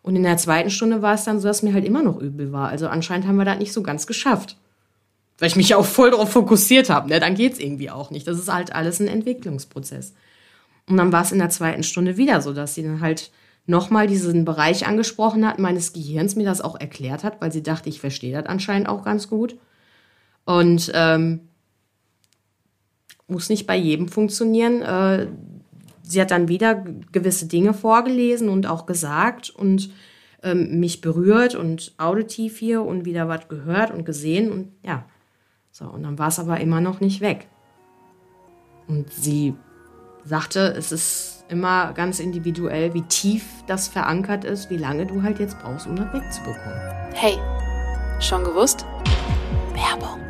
[0.00, 2.52] Und in der zweiten Stunde war es dann so, dass mir halt immer noch übel
[2.52, 2.68] war.
[2.68, 4.56] Also anscheinend haben wir das nicht so ganz geschafft.
[5.40, 7.08] Weil ich mich ja auch voll darauf fokussiert habe.
[7.08, 7.18] Ne?
[7.18, 8.28] Dann geht's irgendwie auch nicht.
[8.28, 10.14] Das ist halt alles ein Entwicklungsprozess.
[10.88, 13.32] Und dann war es in der zweiten Stunde wieder so, dass sie dann halt
[13.66, 17.88] nochmal diesen Bereich angesprochen hat, meines Gehirns, mir das auch erklärt hat, weil sie dachte,
[17.88, 19.56] ich verstehe das anscheinend auch ganz gut.
[20.44, 21.40] Und ähm,
[23.26, 24.82] muss nicht bei jedem funktionieren.
[24.82, 25.28] Äh,
[26.02, 29.90] sie hat dann wieder gewisse Dinge vorgelesen und auch gesagt und
[30.42, 35.06] ähm, mich berührt und auditiv hier und wieder was gehört und gesehen und ja.
[35.70, 37.48] So, und dann war es aber immer noch nicht weg.
[38.86, 39.54] Und sie
[40.24, 45.38] sagte, es ist immer ganz individuell, wie tief das verankert ist, wie lange du halt
[45.38, 46.80] jetzt brauchst, um das wegzubekommen.
[47.12, 47.38] Hey,
[48.20, 48.86] schon gewusst?
[49.72, 50.20] Werbung.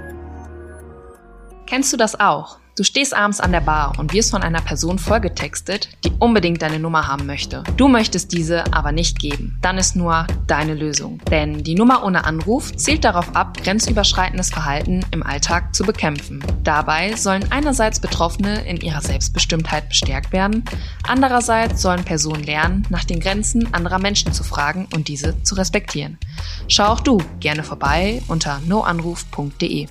[1.66, 2.59] Kennst du das auch?
[2.76, 6.80] Du stehst abends an der Bar und wirst von einer Person vollgetextet, die unbedingt deine
[6.80, 7.62] Nummer haben möchte.
[7.76, 9.56] Du möchtest diese aber nicht geben.
[9.62, 11.20] Dann ist nur deine Lösung.
[11.30, 16.44] Denn die Nummer ohne Anruf zielt darauf ab, grenzüberschreitendes Verhalten im Alltag zu bekämpfen.
[16.64, 20.64] Dabei sollen einerseits Betroffene in ihrer Selbstbestimmtheit bestärkt werden,
[21.06, 26.18] andererseits sollen Personen lernen, nach den Grenzen anderer Menschen zu fragen und diese zu respektieren.
[26.66, 29.87] Schau auch du gerne vorbei unter noanruf.de.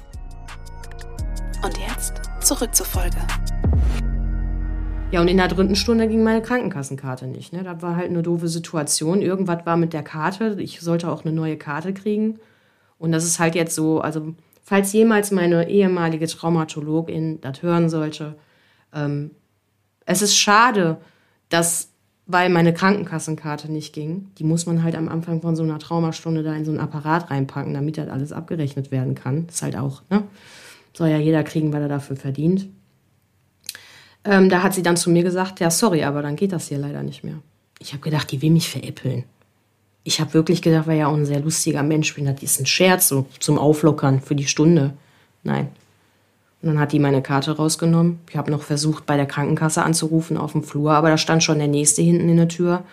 [1.63, 2.22] Und jetzt?
[2.43, 3.17] Zurück zur Folge.
[5.11, 7.53] Ja, und in der dritten Stunde ging meine Krankenkassenkarte nicht.
[7.53, 7.63] Ne?
[7.63, 9.21] Das war halt eine doofe Situation.
[9.21, 10.55] Irgendwas war mit der Karte.
[10.59, 12.39] Ich sollte auch eine neue Karte kriegen.
[12.97, 18.35] Und das ist halt jetzt so, also falls jemals meine ehemalige Traumatologin das hören sollte,
[18.93, 19.31] ähm,
[20.05, 20.97] es ist schade,
[21.49, 21.89] dass,
[22.25, 26.41] weil meine Krankenkassenkarte nicht ging, die muss man halt am Anfang von so einer Traumastunde
[26.41, 29.45] da in so ein Apparat reinpacken, damit das alles abgerechnet werden kann.
[29.45, 30.23] Das ist halt auch, ne?
[30.93, 32.67] Soll ja jeder kriegen, weil er dafür verdient.
[34.25, 36.77] Ähm, da hat sie dann zu mir gesagt, ja, sorry, aber dann geht das hier
[36.77, 37.39] leider nicht mehr.
[37.79, 39.23] Ich habe gedacht, die will mich veräppeln.
[40.05, 42.65] Ich habe wirklich gedacht, weil ja auch ein sehr lustiger Mensch bin, das ist ein
[42.65, 44.93] Scherz so zum Auflockern für die Stunde.
[45.43, 45.69] Nein.
[46.61, 48.19] Und dann hat die meine Karte rausgenommen.
[48.29, 51.59] Ich habe noch versucht, bei der Krankenkasse anzurufen auf dem Flur, aber da stand schon
[51.59, 52.83] der Nächste hinten in der Tür.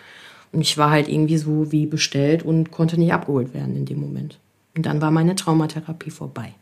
[0.51, 4.01] Und ich war halt irgendwie so wie bestellt und konnte nicht abgeholt werden in dem
[4.01, 4.37] Moment.
[4.75, 6.53] Und dann war meine Traumatherapie vorbei.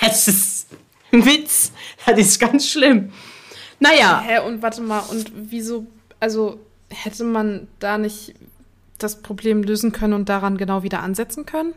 [0.00, 0.66] Es ist
[1.26, 1.72] Witz.
[2.06, 3.12] Das ist ganz schlimm.
[3.80, 4.22] Naja.
[4.24, 5.86] Hä, und warte mal, und wieso,
[6.20, 8.34] also hätte man da nicht
[8.98, 11.74] das Problem lösen können und daran genau wieder ansetzen können?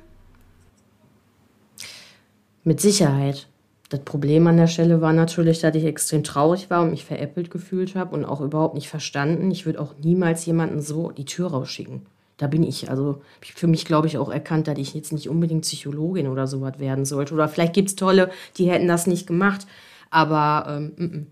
[2.64, 3.48] Mit Sicherheit.
[3.90, 7.50] Das Problem an der Stelle war natürlich, dass ich extrem traurig war und mich veräppelt
[7.50, 9.50] gefühlt habe und auch überhaupt nicht verstanden.
[9.50, 12.06] Ich würde auch niemals jemanden so die Tür rausschicken
[12.38, 15.64] da bin ich, also für mich, glaube ich, auch erkannt, dass ich jetzt nicht unbedingt
[15.64, 17.34] Psychologin oder sowas werden sollte.
[17.34, 19.66] Oder vielleicht gibt es tolle, die hätten das nicht gemacht.
[20.12, 21.26] Aber ähm, m -m.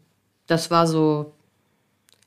[0.47, 1.33] das war so,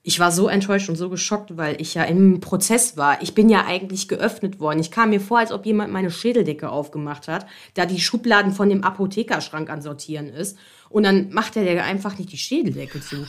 [0.05, 3.21] ich war so enttäuscht und so geschockt, weil ich ja im Prozess war.
[3.21, 4.79] Ich bin ja eigentlich geöffnet worden.
[4.79, 8.69] Ich kam mir vor, als ob jemand meine Schädeldecke aufgemacht hat, da die Schubladen von
[8.69, 10.57] dem Apothekerschrank an sortieren ist.
[10.89, 13.27] Und dann macht er der einfach nicht die Schädeldecke zu.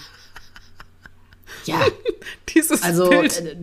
[1.65, 1.81] Ja.
[2.53, 3.38] Dieses also, Bild.
[3.41, 3.57] Äh,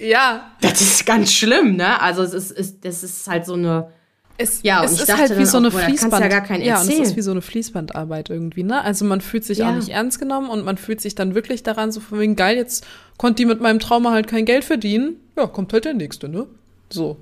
[0.00, 0.52] ja.
[0.60, 2.00] Das ist ganz schlimm, ne?
[2.00, 3.90] Also es ist, ist das ist halt so eine.
[4.38, 6.20] Es, ja, es ist halt wie so eine auch, Fließband.
[6.20, 8.82] Ja, gar keinen ja, und es ist wie so eine Fließbandarbeit irgendwie, ne?
[8.82, 9.70] Also man fühlt sich ja.
[9.70, 12.56] auch nicht ernst genommen und man fühlt sich dann wirklich daran so von wegen geil,
[12.56, 12.86] jetzt
[13.18, 15.16] konnte die mit meinem Trauma halt kein Geld verdienen.
[15.36, 16.46] Ja, kommt halt der nächste, ne?
[16.90, 17.18] So.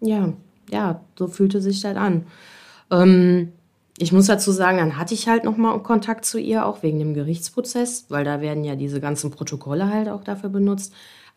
[0.00, 0.32] Ja,
[0.70, 2.26] ja, so fühlte sich das an.
[2.90, 3.52] Ähm,
[3.98, 7.14] ich muss dazu sagen, dann hatte ich halt nochmal Kontakt zu ihr, auch wegen dem
[7.14, 10.92] Gerichtsprozess, weil da werden ja diese ganzen Protokolle halt auch dafür benutzt.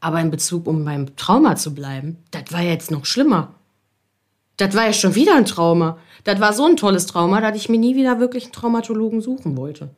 [0.05, 3.55] Aber in Bezug, um beim Trauma zu bleiben, das war jetzt noch schlimmer.
[4.55, 5.97] Das war ja schon wieder ein Trauma.
[6.23, 9.57] Das war so ein tolles Trauma, dass ich mir nie wieder wirklich einen Traumatologen suchen
[9.57, 9.89] wollte.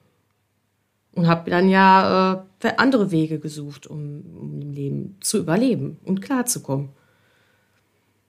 [1.12, 6.22] Und habe dann ja äh, andere Wege gesucht, um, um im Leben zu überleben und
[6.22, 6.88] klarzukommen.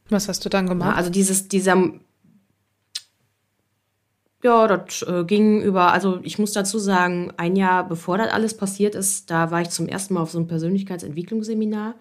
[0.09, 0.91] Was hast du dann gemacht?
[0.91, 1.77] Ja, also dieses, dieser,
[4.43, 8.57] ja, das äh, ging über, also ich muss dazu sagen, ein Jahr bevor das alles
[8.57, 11.95] passiert ist, da war ich zum ersten Mal auf so einem Persönlichkeitsentwicklungsseminar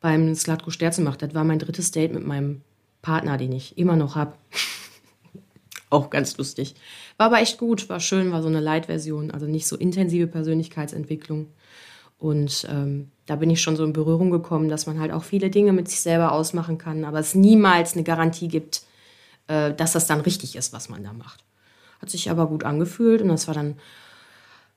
[0.00, 1.16] beim Slatko Sterzemach.
[1.16, 2.62] Das war mein drittes Date mit meinem
[3.00, 4.34] Partner, den ich immer noch habe.
[5.90, 6.74] Auch ganz lustig.
[7.16, 11.48] War aber echt gut, war schön, war so eine Light-Version, also nicht so intensive Persönlichkeitsentwicklung.
[12.18, 15.50] Und ähm, da bin ich schon so in Berührung gekommen, dass man halt auch viele
[15.50, 18.82] Dinge mit sich selber ausmachen kann, aber es niemals eine Garantie gibt,
[19.48, 21.44] äh, dass das dann richtig ist, was man da macht.
[22.02, 23.76] Hat sich aber gut angefühlt und das war dann,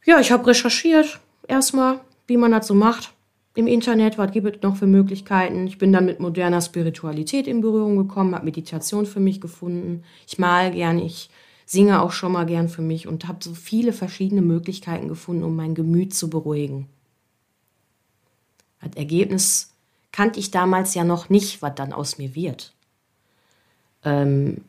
[0.05, 3.11] ja, ich habe recherchiert erstmal, wie man das so macht
[3.55, 5.65] im Internet, was gibt es noch für Möglichkeiten.
[5.65, 10.03] Ich bin dann mit moderner Spiritualität in Berührung gekommen, habe Meditation für mich gefunden.
[10.27, 11.29] Ich mal gern, ich
[11.65, 15.55] singe auch schon mal gern für mich und habe so viele verschiedene Möglichkeiten gefunden, um
[15.55, 16.87] mein Gemüt zu beruhigen.
[18.81, 19.73] Als Ergebnis
[20.11, 22.73] kannte ich damals ja noch nicht, was dann aus mir wird.
[24.03, 24.61] Ähm,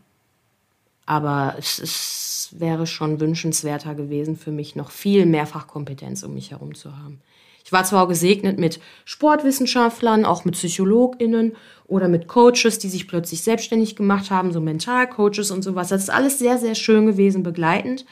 [1.06, 6.50] aber es, es wäre schon wünschenswerter gewesen für mich, noch viel mehr Fachkompetenz um mich
[6.50, 7.20] herum zu haben.
[7.64, 13.42] Ich war zwar gesegnet mit Sportwissenschaftlern, auch mit PsychologInnen oder mit Coaches, die sich plötzlich
[13.42, 15.88] selbstständig gemacht haben, so Mentalcoaches und sowas.
[15.88, 18.06] Das ist alles sehr, sehr schön gewesen, begleitend.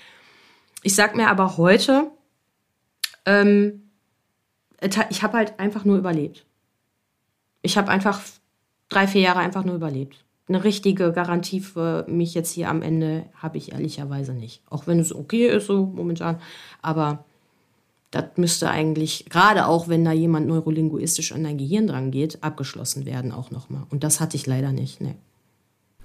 [0.83, 2.11] Ich sag mir aber heute,
[3.27, 3.91] ähm,
[5.09, 6.45] ich habe halt einfach nur überlebt.
[7.63, 8.21] Ich habe einfach
[8.89, 10.25] drei, vier Jahre einfach nur überlebt.
[10.47, 14.63] Eine richtige Garantie für mich jetzt hier am Ende habe ich ehrlicherweise nicht.
[14.69, 16.39] Auch wenn es okay ist, so momentan.
[16.83, 17.25] Aber
[18.11, 23.07] das müsste eigentlich, gerade auch wenn da jemand neurolinguistisch an dein Gehirn dran geht, abgeschlossen
[23.07, 23.85] werden auch nochmal.
[23.91, 25.01] Und das hatte ich leider nicht.
[25.01, 25.17] Nee.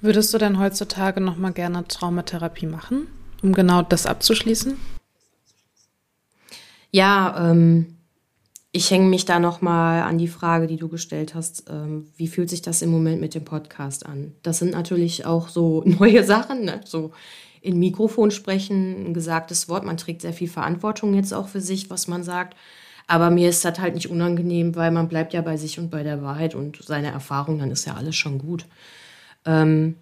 [0.02, 3.08] Würdest du denn heutzutage nochmal gerne Traumatherapie machen,
[3.44, 4.78] um genau das abzuschließen?
[6.92, 7.98] Ja, ähm,
[8.72, 11.70] ich hänge mich da nochmal an die Frage, die du gestellt hast.
[11.70, 14.34] Ähm, wie fühlt sich das im Moment mit dem Podcast an?
[14.44, 16.82] Das sind natürlich auch so neue Sachen, ne?
[16.86, 17.12] so
[17.62, 19.84] in Mikrofon sprechen, ein gesagtes Wort.
[19.84, 22.56] Man trägt sehr viel Verantwortung jetzt auch für sich, was man sagt.
[23.08, 26.04] Aber mir ist das halt nicht unangenehm, weil man bleibt ja bei sich und bei
[26.04, 28.68] der Wahrheit und seiner Erfahrung, dann ist ja alles schon gut.
[29.46, 29.96] Ähm,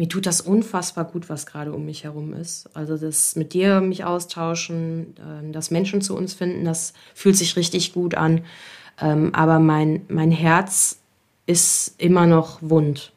[0.00, 2.74] mir tut das unfassbar gut, was gerade um mich herum ist.
[2.74, 7.54] Also das mit dir mich austauschen, äh, dass Menschen zu uns finden, das fühlt sich
[7.54, 8.40] richtig gut an.
[8.98, 11.00] Ähm, aber mein, mein Herz
[11.44, 13.12] ist immer noch wund.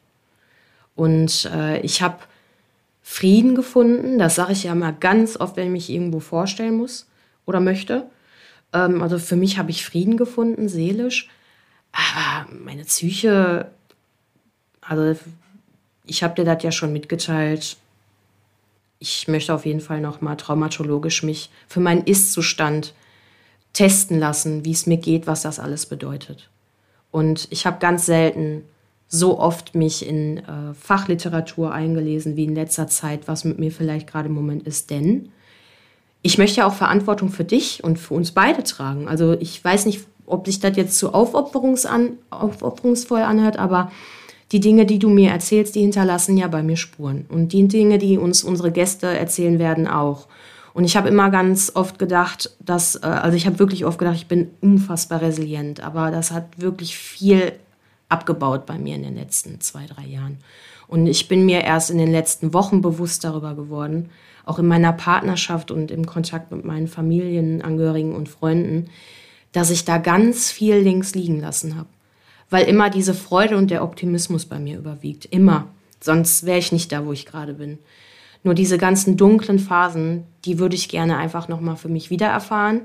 [0.93, 2.17] Und äh, ich habe
[3.01, 4.19] Frieden gefunden.
[4.19, 7.07] Das sage ich ja mal ganz oft, wenn ich mich irgendwo vorstellen muss
[7.45, 8.07] oder möchte.
[8.73, 11.29] Ähm, also für mich habe ich Frieden gefunden, seelisch.
[11.93, 13.71] Aber meine Psyche,
[14.81, 15.15] also
[16.05, 17.77] ich habe dir das ja schon mitgeteilt.
[18.99, 22.93] Ich möchte auf jeden Fall noch mal traumatologisch mich für meinen Ist-Zustand
[23.73, 26.49] testen lassen, wie es mir geht, was das alles bedeutet.
[27.11, 28.63] Und ich habe ganz selten
[29.07, 34.07] so oft mich in äh, Fachliteratur eingelesen wie in letzter Zeit, was mit mir vielleicht
[34.07, 34.89] gerade im Moment ist.
[34.89, 35.29] Denn
[36.23, 39.07] ich möchte ja auch Verantwortung für dich und für uns beide tragen.
[39.07, 43.91] Also ich weiß nicht, ob sich das jetzt zu aufopferungsvoll anhört, aber
[44.51, 47.25] die Dinge, die du mir erzählst, die hinterlassen ja bei mir Spuren.
[47.29, 50.27] Und die Dinge, die uns unsere Gäste erzählen werden, auch.
[50.73, 54.15] Und ich habe immer ganz oft gedacht, dass, äh, also ich habe wirklich oft gedacht,
[54.15, 57.53] ich bin unfassbar resilient, aber das hat wirklich viel
[58.09, 60.37] abgebaut bei mir in den letzten zwei, drei Jahren.
[60.87, 64.09] Und ich bin mir erst in den letzten Wochen bewusst darüber geworden,
[64.45, 68.89] auch in meiner Partnerschaft und im Kontakt mit meinen Familienangehörigen und Freunden,
[69.53, 71.87] dass ich da ganz viel links liegen lassen habe.
[72.49, 75.25] Weil immer diese Freude und der Optimismus bei mir überwiegt.
[75.25, 75.67] Immer.
[75.99, 77.79] Sonst wäre ich nicht da, wo ich gerade bin.
[78.43, 82.81] Nur diese ganzen dunklen Phasen, die würde ich gerne einfach nochmal für mich wieder erfahren,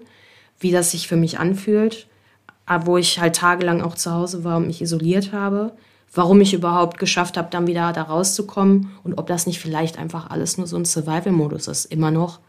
[0.61, 2.07] wie das sich für mich anfühlt
[2.85, 5.73] wo ich halt tagelang auch zu Hause war und mich isoliert habe,
[6.12, 10.31] warum ich überhaupt geschafft habe, dann wieder da rauszukommen und ob das nicht vielleicht einfach
[10.31, 12.40] alles nur so ein Survival-Modus ist, immer noch.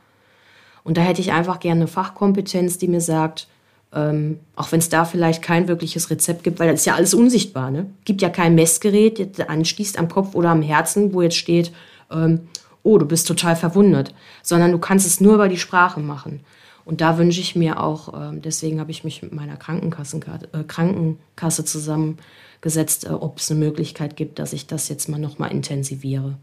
[0.83, 3.47] Und da hätte ich einfach gerne eine Fachkompetenz, die mir sagt,
[3.93, 7.13] ähm, auch wenn es da vielleicht kein wirkliches Rezept gibt, weil das ist ja alles
[7.13, 7.71] unsichtbar.
[7.71, 7.87] Ne?
[8.05, 11.71] gibt ja kein Messgerät, das anschließt am Kopf oder am Herzen, wo jetzt steht,
[12.11, 12.41] ähm,
[12.83, 16.41] oh, du bist total verwundert, sondern du kannst es nur über die Sprache machen.
[16.85, 21.65] Und da wünsche ich mir auch, ähm, deswegen habe ich mich mit meiner äh, Krankenkasse
[21.65, 26.37] zusammengesetzt, äh, ob es eine Möglichkeit gibt, dass ich das jetzt mal nochmal intensiviere.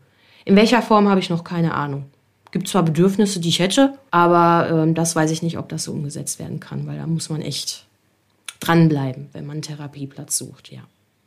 [0.44, 2.04] In welcher Form habe ich noch keine Ahnung.
[2.56, 5.92] Gibt zwar Bedürfnisse, die ich hätte, aber ähm, das weiß ich nicht, ob das so
[5.92, 7.84] umgesetzt werden kann, weil da muss man echt
[8.60, 10.80] dranbleiben, wenn man einen Therapieplatz sucht, ja.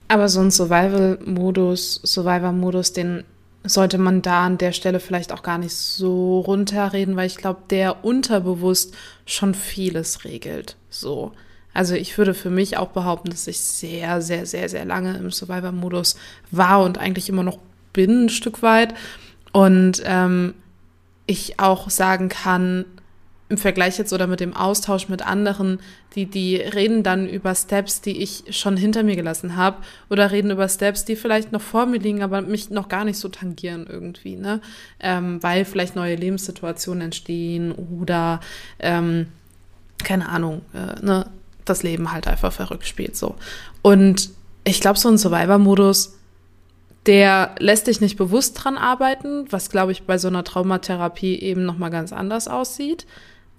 [0.08, 3.26] Aber so ein Survival-Modus, Survivor-Modus, den
[3.64, 7.60] sollte man da an der Stelle vielleicht auch gar nicht so runterreden, weil ich glaube,
[7.70, 8.96] der unterbewusst
[9.28, 10.78] schon vieles regelt.
[10.90, 11.34] So.
[11.76, 15.30] Also ich würde für mich auch behaupten, dass ich sehr, sehr, sehr, sehr lange im
[15.30, 16.16] Survivor-Modus
[16.50, 17.60] war und eigentlich immer noch
[17.94, 18.96] bin, ein Stück weit.
[19.54, 20.56] Und ähm,
[21.30, 22.86] ich auch sagen kann,
[23.50, 25.80] im Vergleich jetzt oder mit dem Austausch mit anderen,
[26.14, 29.78] die, die reden dann über Steps, die ich schon hinter mir gelassen habe
[30.10, 33.18] oder reden über Steps, die vielleicht noch vor mir liegen, aber mich noch gar nicht
[33.18, 34.62] so tangieren irgendwie, ne?
[35.00, 38.40] Ähm, weil vielleicht neue Lebenssituationen entstehen oder
[38.80, 39.28] ähm,
[40.04, 41.26] keine Ahnung, äh, ne?
[41.66, 43.36] das Leben halt einfach verrückt spielt so.
[43.82, 44.30] Und
[44.64, 46.19] ich glaube, so ein Survivor-Modus,
[47.10, 51.66] der lässt dich nicht bewusst dran arbeiten, was glaube ich bei so einer Traumatherapie eben
[51.66, 53.06] nochmal ganz anders aussieht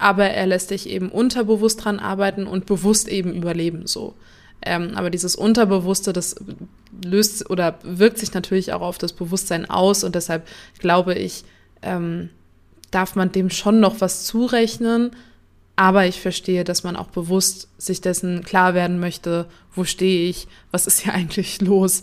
[0.01, 4.15] aber er lässt dich eben unterbewusst dran arbeiten und bewusst eben überleben so.
[4.63, 6.37] Ähm, aber dieses Unterbewusste, das
[7.05, 11.45] löst oder wirkt sich natürlich auch auf das Bewusstsein aus und deshalb glaube ich,
[11.83, 12.31] ähm,
[12.91, 15.11] darf man dem schon noch was zurechnen.
[15.77, 20.49] Aber ich verstehe, dass man auch bewusst sich dessen klar werden möchte, wo stehe ich,
[20.71, 22.01] was ist hier eigentlich los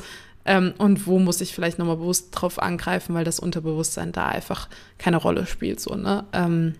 [0.48, 4.68] ähm, und wo muss ich vielleicht nochmal bewusst drauf angreifen, weil das Unterbewusstsein da einfach
[4.98, 5.80] keine Rolle spielt.
[5.80, 6.26] So, ne?
[6.34, 6.74] Ähm,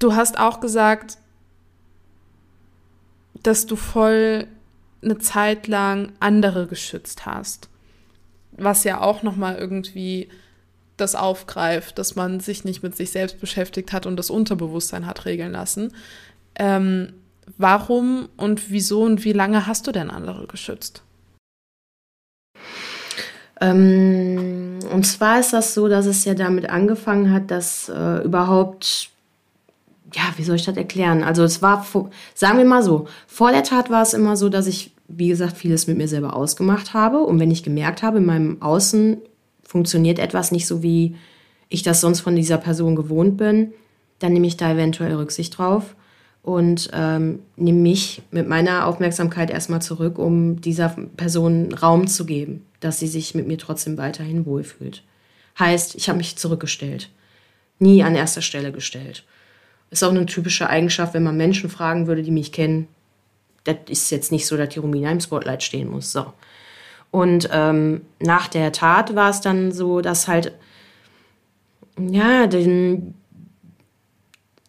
[0.00, 1.18] Du hast auch gesagt,
[3.42, 4.46] dass du voll
[5.02, 7.68] eine Zeit lang andere geschützt hast.
[8.52, 10.28] Was ja auch nochmal irgendwie
[10.96, 15.26] das aufgreift, dass man sich nicht mit sich selbst beschäftigt hat und das Unterbewusstsein hat
[15.26, 15.94] regeln lassen.
[16.54, 17.12] Ähm,
[17.58, 21.02] warum und wieso und wie lange hast du denn andere geschützt?
[23.60, 29.10] Ähm, und zwar ist das so, dass es ja damit angefangen hat, dass äh, überhaupt
[30.14, 31.22] ja, wie soll ich das erklären?
[31.22, 31.86] Also es war,
[32.34, 35.56] sagen wir mal so, vor der Tat war es immer so, dass ich, wie gesagt,
[35.56, 37.20] vieles mit mir selber ausgemacht habe.
[37.20, 39.18] Und wenn ich gemerkt habe, in meinem Außen
[39.62, 41.14] funktioniert etwas nicht so, wie
[41.68, 43.72] ich das sonst von dieser Person gewohnt bin,
[44.18, 45.94] dann nehme ich da eventuell Rücksicht drauf
[46.42, 52.64] und ähm, nehme mich mit meiner Aufmerksamkeit erstmal zurück, um dieser Person Raum zu geben,
[52.80, 55.02] dass sie sich mit mir trotzdem weiterhin wohlfühlt.
[55.58, 57.10] Heißt, ich habe mich zurückgestellt,
[57.78, 59.24] nie an erster Stelle gestellt.
[59.90, 62.88] Ist auch eine typische Eigenschaft, wenn man Menschen fragen würde, die mich kennen.
[63.64, 66.12] Das ist jetzt nicht so, dass die Romina im Spotlight stehen muss.
[66.12, 66.32] So.
[67.10, 70.52] Und ähm, nach der Tat war es dann so, dass halt,
[71.98, 73.14] ja, den,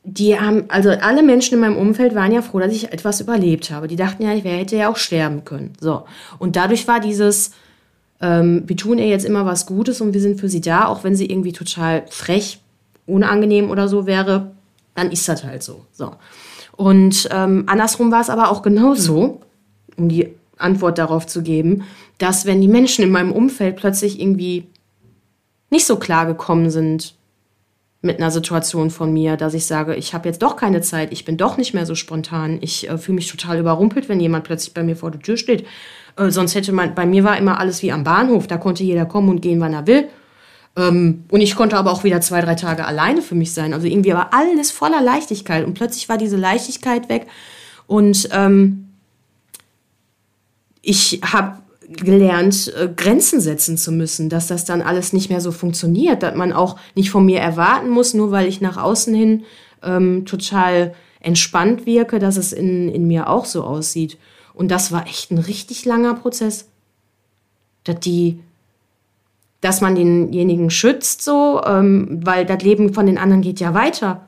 [0.03, 3.69] die haben, also alle Menschen in meinem Umfeld waren ja froh, dass ich etwas überlebt
[3.69, 3.87] habe.
[3.87, 5.73] Die dachten ja, ich hätte ja auch sterben können.
[5.79, 6.03] So.
[6.39, 7.51] Und dadurch war dieses,
[8.19, 11.03] ähm, wir tun ihr jetzt immer was Gutes und wir sind für sie da, auch
[11.03, 12.59] wenn sie irgendwie total frech,
[13.05, 14.51] unangenehm oder so wäre,
[14.95, 15.85] dann ist das halt so.
[15.91, 16.11] so.
[16.75, 19.41] Und ähm, andersrum war es aber auch genauso,
[19.97, 21.83] um die Antwort darauf zu geben,
[22.17, 24.67] dass wenn die Menschen in meinem Umfeld plötzlich irgendwie
[25.69, 27.15] nicht so klar gekommen sind
[28.01, 31.23] mit einer Situation von mir, dass ich sage, ich habe jetzt doch keine Zeit, ich
[31.23, 34.73] bin doch nicht mehr so spontan, ich äh, fühle mich total überrumpelt, wenn jemand plötzlich
[34.73, 35.65] bei mir vor der Tür steht.
[36.17, 39.05] Äh, sonst hätte man, bei mir war immer alles wie am Bahnhof, da konnte jeder
[39.05, 40.07] kommen und gehen, wann er will.
[40.75, 43.73] Ähm, und ich konnte aber auch wieder zwei, drei Tage alleine für mich sein.
[43.73, 45.65] Also irgendwie war alles voller Leichtigkeit.
[45.65, 47.27] Und plötzlich war diese Leichtigkeit weg.
[47.87, 48.87] Und ähm,
[50.81, 51.57] ich habe
[51.97, 56.36] gelernt, äh, Grenzen setzen zu müssen, dass das dann alles nicht mehr so funktioniert, dass
[56.36, 59.43] man auch nicht von mir erwarten muss, nur weil ich nach außen hin
[59.84, 64.17] ähm, total entspannt wirke, dass es in, in mir auch so aussieht.
[64.54, 66.67] Und das war echt ein richtig langer Prozess.
[67.84, 68.39] Dass die
[69.62, 74.27] dass man denjenigen schützt, so, ähm, weil das Leben von den anderen geht ja weiter.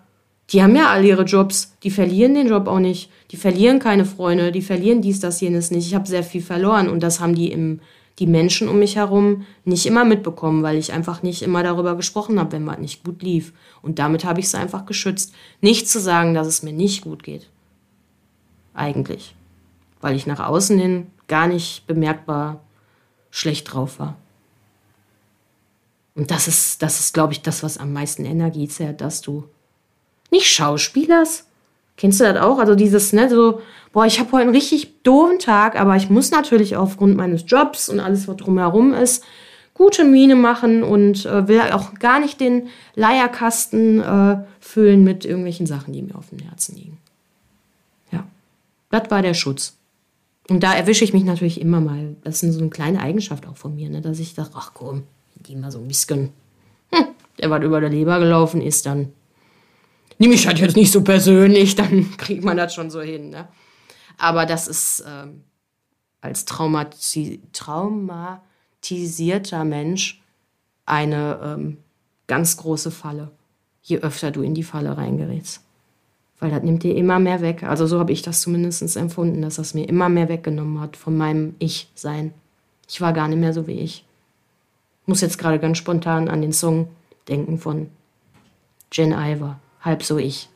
[0.49, 4.05] Die haben ja alle ihre Jobs, die verlieren den Job auch nicht, die verlieren keine
[4.05, 5.87] Freunde, die verlieren dies, das, jenes nicht.
[5.87, 7.79] Ich habe sehr viel verloren und das haben die im,
[8.19, 12.39] die Menschen um mich herum nicht immer mitbekommen, weil ich einfach nicht immer darüber gesprochen
[12.39, 13.53] habe, wenn was nicht gut lief.
[13.81, 15.33] Und damit habe ich es einfach geschützt.
[15.61, 17.49] Nicht zu sagen, dass es mir nicht gut geht.
[18.73, 19.35] Eigentlich.
[20.01, 22.61] Weil ich nach außen hin gar nicht bemerkbar
[23.31, 24.17] schlecht drauf war.
[26.15, 29.45] Und das ist, das ist, glaube ich, das, was am meisten Energie zehrt, dass du
[30.33, 31.45] nicht Schauspielers.
[31.95, 32.59] Kennst du das auch?
[32.59, 33.61] Also dieses, ne, so,
[33.93, 37.87] boah, ich habe heute einen richtig doofen Tag, aber ich muss natürlich aufgrund meines Jobs
[37.87, 39.23] und alles, was drumherum ist,
[39.73, 45.65] gute Miene machen und äh, will auch gar nicht den Leierkasten äh, füllen mit irgendwelchen
[45.65, 46.97] Sachen, die mir auf dem Herzen liegen.
[48.11, 48.25] Ja,
[48.89, 49.77] das war der Schutz.
[50.49, 52.15] Und da erwische ich mich natürlich immer mal.
[52.23, 55.03] Das ist so eine kleine Eigenschaft auch von mir, ne, dass ich dachte, ach komm,
[55.35, 56.29] die mal so ein bisschen
[56.91, 57.05] hm,
[57.39, 59.09] der was über der Leber gelaufen ist, dann
[60.19, 63.29] nehme ich das jetzt nicht so persönlich, dann kriegt man das schon so hin.
[63.29, 63.47] Ne?
[64.17, 65.43] Aber das ist ähm,
[66.21, 70.21] als Traumati traumatisierter Mensch
[70.85, 71.77] eine ähm,
[72.27, 73.31] ganz große Falle,
[73.81, 75.61] je öfter du in die Falle reingerätst.
[76.39, 77.63] Weil das nimmt dir immer mehr weg.
[77.63, 81.15] Also so habe ich das zumindest empfunden, dass das mir immer mehr weggenommen hat von
[81.15, 82.33] meinem Ich-Sein.
[82.89, 84.05] Ich war gar nicht mehr so wie ich.
[85.05, 86.87] Muss jetzt gerade ganz spontan an den Song
[87.27, 87.89] denken von
[88.91, 90.49] Jen Iver, halb so ich.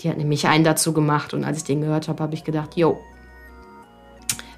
[0.00, 2.76] Die hat nämlich einen dazu gemacht und als ich den gehört habe, habe ich gedacht,
[2.76, 2.98] yo,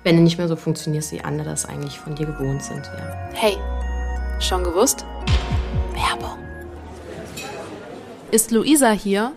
[0.02, 2.86] wenn du nicht mehr so funktionierst, wie andere das eigentlich von dir gewohnt sind.
[2.86, 3.30] Ja.
[3.34, 3.56] Hey,
[4.40, 5.04] schon gewusst?
[5.92, 6.38] Werbung.
[8.30, 9.32] Ist Luisa hier?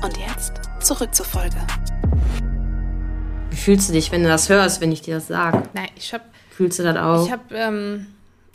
[0.01, 1.57] Und jetzt zurück zur Folge.
[3.51, 5.65] Wie fühlst du dich, wenn du das hörst, wenn ich dir das sage?
[5.75, 6.21] Nein, ich hab.
[6.51, 7.27] Fühlst du das auch?
[7.27, 8.07] Ich hab, ähm,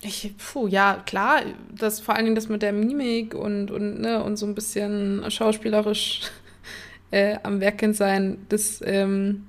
[0.03, 1.41] ich, puh, ja, klar,
[1.75, 5.23] das vor allen Dingen das mit der Mimik und, und, ne, und so ein bisschen
[5.29, 6.21] schauspielerisch
[7.11, 8.37] äh, am Werken sein.
[8.49, 9.45] Das, ähm,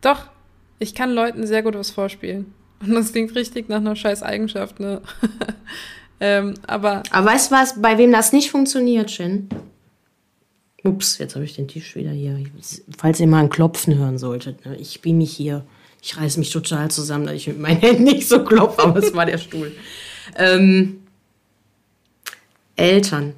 [0.00, 0.28] doch,
[0.78, 2.52] ich kann Leuten sehr gut was vorspielen.
[2.80, 5.00] Und das klingt richtig nach einer scheiß Eigenschaft, ne?
[6.20, 7.02] ähm, aber.
[7.10, 9.48] Aber weißt du was, bei wem das nicht funktioniert, Shin?
[10.82, 12.38] Ups, jetzt habe ich den Tisch wieder hier.
[12.98, 14.76] Falls ihr mal ein Klopfen hören solltet, ne?
[14.76, 15.64] ich bin mich hier.
[16.04, 19.14] Ich reiße mich total zusammen, dass ich mit meinen Händen nicht so klopfe, aber es
[19.14, 19.72] war der Stuhl.
[20.36, 21.02] Ähm,
[22.76, 23.32] Eltern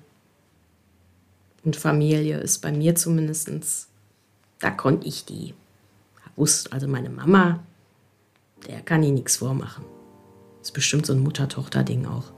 [1.65, 3.87] und Familie ist bei mir zumindest,
[4.59, 5.55] da konnte ich die,
[6.35, 7.61] wusste, also meine Mama,
[8.67, 9.85] der kann ich nichts vormachen.
[10.61, 12.33] Ist bestimmt so ein Mutter-Tochter-Ding auch.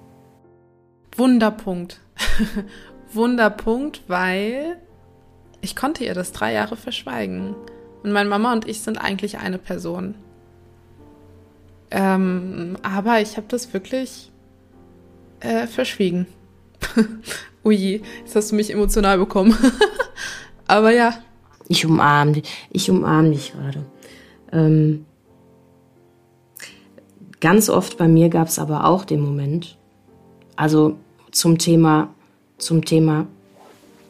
[1.17, 2.01] Wunderpunkt.
[3.15, 4.77] Wunderpunkt, weil
[5.63, 7.57] ich konnte ihr das drei Jahre verschweigen.
[8.03, 10.15] Und meine Mama und ich sind eigentlich eine Person.
[11.91, 14.31] Ähm, aber ich habe das wirklich
[15.41, 16.27] äh, verschwiegen.
[17.65, 19.57] Ui, jetzt hast du mich emotional bekommen.
[20.67, 21.15] Aber ja.
[21.69, 22.69] Ich umarme dich.
[22.71, 23.85] Ich umarme dich gerade.
[24.53, 25.07] Ähm,
[27.41, 29.77] ganz oft bei mir gab es aber auch den Moment,
[30.57, 30.97] also
[31.31, 32.15] zum Thema,
[32.57, 33.27] zum Thema.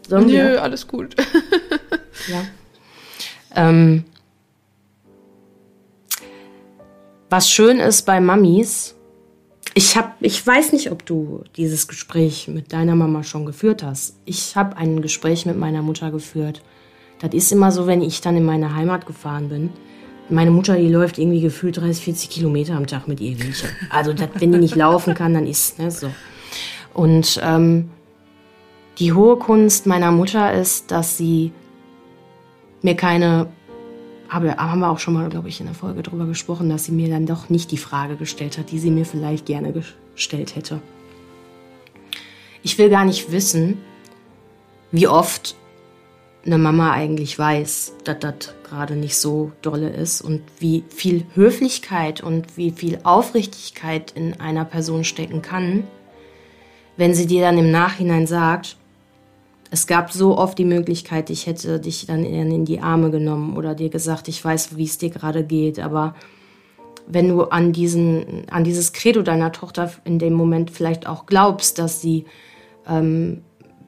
[0.09, 1.17] Nö, alles gut.
[2.29, 2.43] ja.
[3.55, 4.05] Ähm,
[7.31, 8.95] was schön ist bei Mamis,
[9.75, 14.17] ich habe, ich weiß nicht, ob du dieses Gespräch mit deiner Mama schon geführt hast.
[14.25, 16.63] Ich habe ein Gespräch mit meiner Mutter geführt.
[17.21, 19.71] Das ist immer so, wenn ich dann in meine Heimat gefahren bin.
[20.31, 23.37] Meine Mutter, die läuft irgendwie gefühlt 30, 40 Kilometer am Tag mit ihr.
[23.89, 26.11] Also dat, wenn die nicht laufen kann, dann ist ne, so.
[26.93, 27.91] Und ähm,
[28.99, 31.53] die hohe Kunst meiner Mutter ist, dass sie
[32.83, 33.49] mir keine
[34.29, 37.09] haben wir auch schon mal, glaube ich, in der Folge darüber gesprochen, dass sie mir
[37.09, 39.73] dann doch nicht die Frage gestellt hat, die sie mir vielleicht gerne
[40.15, 40.81] gestellt hätte.
[42.63, 43.79] Ich will gar nicht wissen,
[44.93, 45.57] wie oft
[46.45, 52.23] eine Mama eigentlich weiß, dass das gerade nicht so dolle ist und wie viel Höflichkeit
[52.23, 55.85] und wie viel Aufrichtigkeit in einer Person stecken kann,
[56.97, 58.77] wenn sie dir dann im Nachhinein sagt,
[59.71, 63.75] es gab so oft die Möglichkeit, ich hätte dich dann in die Arme genommen oder
[63.75, 66.15] dir gesagt, ich weiß, wie es dir gerade geht, aber
[67.07, 71.79] wenn du an, diesen, an dieses Credo deiner Tochter in dem Moment vielleicht auch glaubst,
[71.79, 72.27] dass sie,
[72.87, 73.43] ähm,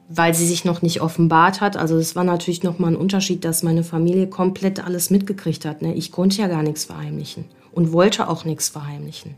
[0.09, 3.63] weil sie sich noch nicht offenbart hat, also es war natürlich nochmal ein Unterschied, dass
[3.63, 5.81] meine Familie komplett alles mitgekriegt hat.
[5.81, 5.93] Ne?
[5.93, 9.35] Ich konnte ja gar nichts verheimlichen und wollte auch nichts verheimlichen.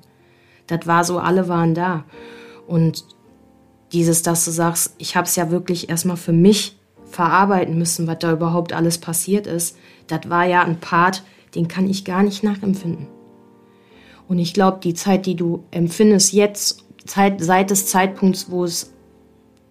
[0.68, 2.06] Das war so, alle waren da.
[2.68, 3.06] Und
[3.94, 8.20] dieses, dass du sagst, ich habe es ja wirklich erstmal für mich verarbeiten müssen, was
[8.20, 9.78] da überhaupt alles passiert ist,
[10.08, 11.24] das war ja ein Part,
[11.56, 13.08] den kann ich gar nicht nachempfinden.
[14.28, 18.94] Und ich glaube, die Zeit, die du empfindest jetzt, Zeit, seit des Zeitpunkts, wo es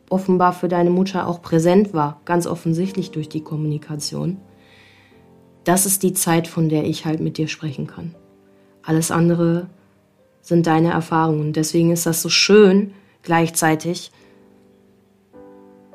[0.08, 4.36] offenbar für deine Mutter auch präsent war, ganz offensichtlich durch die Kommunikation,
[5.64, 8.14] das ist die Zeit, von der ich halt mit dir sprechen kann.
[8.82, 9.68] Alles andere
[10.42, 11.52] sind deine Erfahrungen.
[11.52, 12.92] Deswegen ist das so schön,
[13.22, 14.10] gleichzeitig.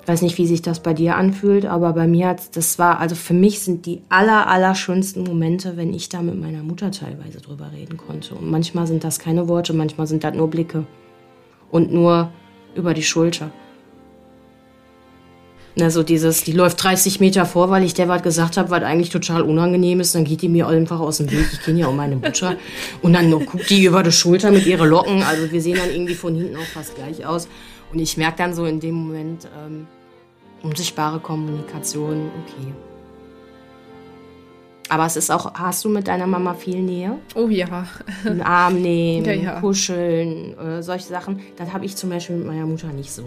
[0.01, 2.99] Ich weiß nicht, wie sich das bei dir anfühlt, aber bei mir hat das war,
[2.99, 6.91] also für mich sind die aller, aller schönsten Momente, wenn ich da mit meiner Mutter
[6.91, 8.36] teilweise drüber reden konnte.
[8.36, 10.86] Und manchmal sind das keine Worte, manchmal sind das nur Blicke.
[11.69, 12.32] und nur
[12.75, 13.51] über die Schulter.
[15.80, 19.09] Also dieses, die läuft 30 Meter vor, weil ich der was gesagt habe, was eigentlich
[19.09, 20.15] total unangenehm ist.
[20.15, 21.45] Dann geht die mir einfach aus dem Weg.
[21.53, 22.55] Ich kenne ja um meine Mutter.
[23.01, 25.21] Und dann guckt die über die Schulter mit ihren Locken.
[25.23, 27.47] Also wir sehen dann irgendwie von hinten auch fast gleich aus.
[27.93, 29.88] Und ich merke dann so in dem Moment, ähm,
[30.63, 32.73] unsichtbare Kommunikation, okay.
[34.89, 37.17] Aber es ist auch, hast du mit deiner Mama viel Nähe?
[37.36, 37.86] Oh ja.
[38.25, 39.59] Einen Arm nehmen, Ja, ja.
[39.59, 41.41] kuscheln, äh, solche Sachen.
[41.57, 43.23] Das habe ich zum Beispiel mit meiner Mutter nicht so.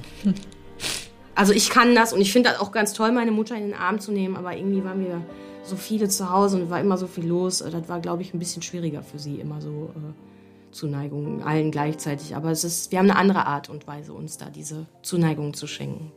[1.34, 3.74] Also ich kann das und ich finde das auch ganz toll, meine Mutter in den
[3.74, 5.22] Arm zu nehmen, aber irgendwie waren wir
[5.62, 7.60] so viele zu Hause und war immer so viel los.
[7.60, 11.70] Äh, Das war, glaube ich, ein bisschen schwieriger für sie, immer so äh, Zuneigung allen
[11.70, 12.36] gleichzeitig.
[12.36, 15.66] Aber es ist, wir haben eine andere Art und Weise, uns da diese Zuneigung zu
[15.66, 16.12] schenken.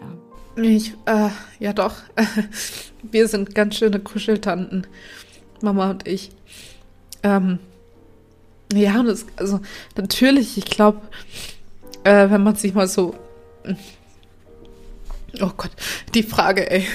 [0.00, 0.62] Ja.
[0.62, 1.94] Ich, äh, ja doch.
[3.02, 4.86] Wir sind ganz schöne Kuscheltanten.
[5.62, 6.30] Mama und ich.
[7.22, 7.58] Ähm,
[8.72, 9.60] ja, und es, also
[9.96, 11.00] natürlich, ich glaube,
[12.04, 13.14] äh, wenn man sich mal so.
[15.40, 15.70] Oh Gott,
[16.14, 16.86] die Frage, ey.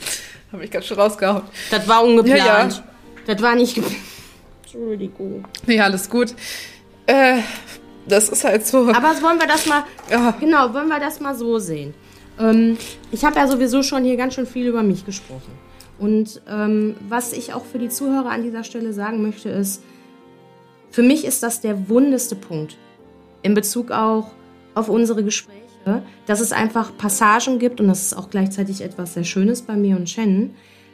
[0.52, 1.42] Habe ich ganz schön rausgehauen.
[1.70, 2.38] Das war ungeplant.
[2.38, 2.84] Ja, ja.
[3.26, 3.96] Das war nicht geplant.
[4.62, 5.46] Entschuldigung.
[5.66, 6.34] Ja, alles gut.
[7.06, 7.38] Äh,
[8.06, 8.88] das ist halt so.
[8.88, 11.94] Aber wollen wir das mal, ja, genau, wollen wir das mal so sehen.
[12.38, 12.78] Ähm,
[13.10, 15.52] ich habe ja sowieso schon hier ganz schön viel über mich gesprochen.
[15.98, 19.82] Und ähm, was ich auch für die Zuhörer an dieser Stelle sagen möchte, ist,
[20.90, 22.76] für mich ist das der wundeste Punkt
[23.42, 24.30] in Bezug auch
[24.74, 25.58] auf unsere Gespräche,
[26.26, 29.96] dass es einfach Passagen gibt und das ist auch gleichzeitig etwas sehr Schönes bei mir
[29.96, 30.50] und Shannon,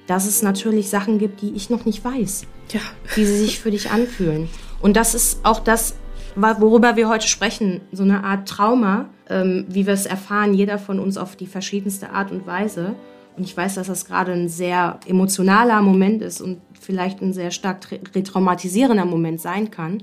[0.06, 2.80] dass es natürlich Sachen gibt, die ich noch nicht weiß ja.
[3.14, 4.48] wie sie sich für dich anfühlen.
[4.80, 5.94] Und das ist auch das,
[6.36, 10.98] worüber wir heute sprechen, so eine Art Trauma, ähm, wie wir es erfahren, jeder von
[10.98, 12.94] uns auf die verschiedenste Art und Weise.
[13.36, 17.50] Und ich weiß, dass das gerade ein sehr emotionaler Moment ist und vielleicht ein sehr
[17.50, 20.02] stark tra- retraumatisierender Moment sein kann.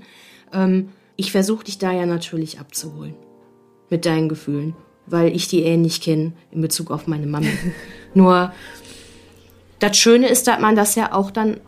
[0.51, 3.15] Ähm, ich versuche dich da ja natürlich abzuholen
[3.91, 4.73] mit deinen Gefühlen,
[5.05, 7.45] weil ich die ähnlich kenne in Bezug auf meine Mama.
[8.15, 8.51] Nur
[9.77, 11.59] das Schöne ist, dass man das ja auch dann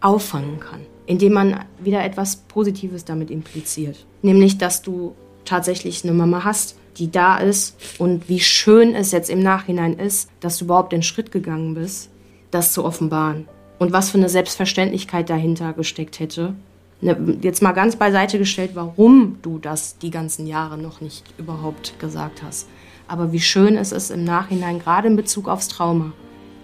[0.00, 4.06] auffangen kann, indem man wieder etwas Positives damit impliziert.
[4.22, 5.14] Nämlich, dass du
[5.44, 10.30] tatsächlich eine Mama hast, die da ist und wie schön es jetzt im Nachhinein ist,
[10.40, 12.10] dass du überhaupt den Schritt gegangen bist,
[12.50, 13.48] das zu offenbaren.
[13.78, 16.54] Und was für eine Selbstverständlichkeit dahinter gesteckt hätte.
[17.04, 22.00] Ne, Jetzt mal ganz beiseite gestellt, warum du das die ganzen Jahre noch nicht überhaupt
[22.00, 22.66] gesagt hast.
[23.06, 26.14] Aber wie schön es ist im Nachhinein, gerade in Bezug aufs Trauma,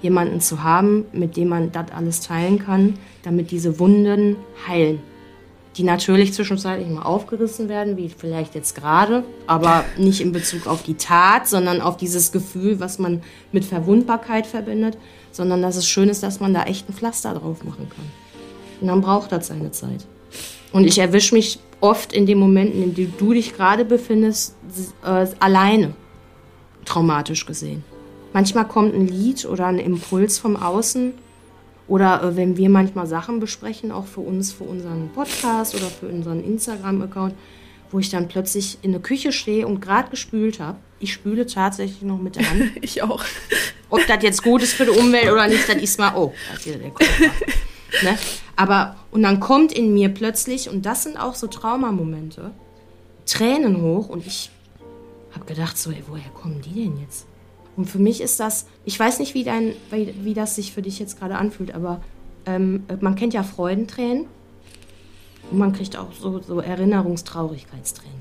[0.01, 4.36] jemanden zu haben, mit dem man das alles teilen kann, damit diese Wunden
[4.66, 5.03] heilen.
[5.76, 10.82] Die natürlich zwischenzeitlich mal aufgerissen werden, wie vielleicht jetzt gerade, aber nicht in Bezug auf
[10.82, 13.20] die Tat, sondern auf dieses Gefühl, was man
[13.53, 14.97] mit Verwundbarkeit verbindet,
[15.32, 18.07] sondern dass es schön ist, dass man da echt ein Pflaster drauf machen kann.
[18.80, 20.07] Und dann braucht das seine Zeit.
[20.72, 24.54] Und ich erwische mich oft in den Momenten, in denen du dich gerade befindest,
[25.04, 25.94] äh, alleine,
[26.84, 27.84] traumatisch gesehen.
[28.32, 31.14] Manchmal kommt ein Lied oder ein Impuls vom Außen
[31.88, 36.06] oder äh, wenn wir manchmal Sachen besprechen, auch für uns, für unseren Podcast oder für
[36.06, 37.34] unseren Instagram-Account,
[37.90, 40.78] wo ich dann plötzlich in der Küche stehe und gerade gespült habe.
[41.00, 42.70] Ich spüle tatsächlich noch mit der Hand.
[42.82, 43.24] Ich auch.
[43.88, 46.56] Ob das jetzt gut ist für die Umwelt oder nicht, das ist mal, oh, da
[46.56, 47.20] ist wieder der Kopf.
[48.02, 48.16] ne?
[48.61, 52.50] Aber, und dann kommt in mir plötzlich, und das sind auch so Traumamomente,
[53.24, 54.50] Tränen hoch und ich
[55.32, 57.26] habe gedacht, so, ey, woher kommen die denn jetzt?
[57.74, 60.82] Und für mich ist das, ich weiß nicht, wie, dein, wie, wie das sich für
[60.82, 62.02] dich jetzt gerade anfühlt, aber
[62.44, 64.26] ähm, man kennt ja Freudentränen
[65.50, 68.20] und man kriegt auch so, so Erinnerungstraurigkeitstränen.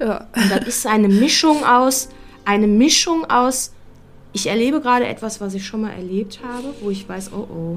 [0.00, 0.26] Ja.
[0.34, 2.08] Und das ist eine Mischung aus,
[2.44, 3.72] eine Mischung aus,
[4.32, 7.76] ich erlebe gerade etwas, was ich schon mal erlebt habe, wo ich weiß, oh oh,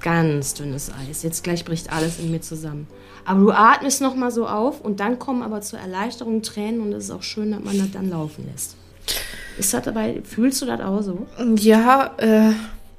[0.00, 2.86] ganz dünnes Eis, jetzt gleich bricht alles in mir zusammen.
[3.24, 7.04] Aber du atmest nochmal so auf und dann kommen aber zur Erleichterung Tränen und es
[7.04, 8.76] ist auch schön, dass man das dann laufen lässt.
[9.58, 11.26] Ist das dabei, fühlst du das auch so?
[11.56, 12.52] Ja, äh,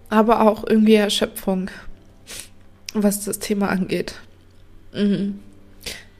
[0.09, 1.69] aber auch irgendwie Erschöpfung,
[2.93, 4.15] was das Thema angeht.
[4.93, 5.39] Mhm.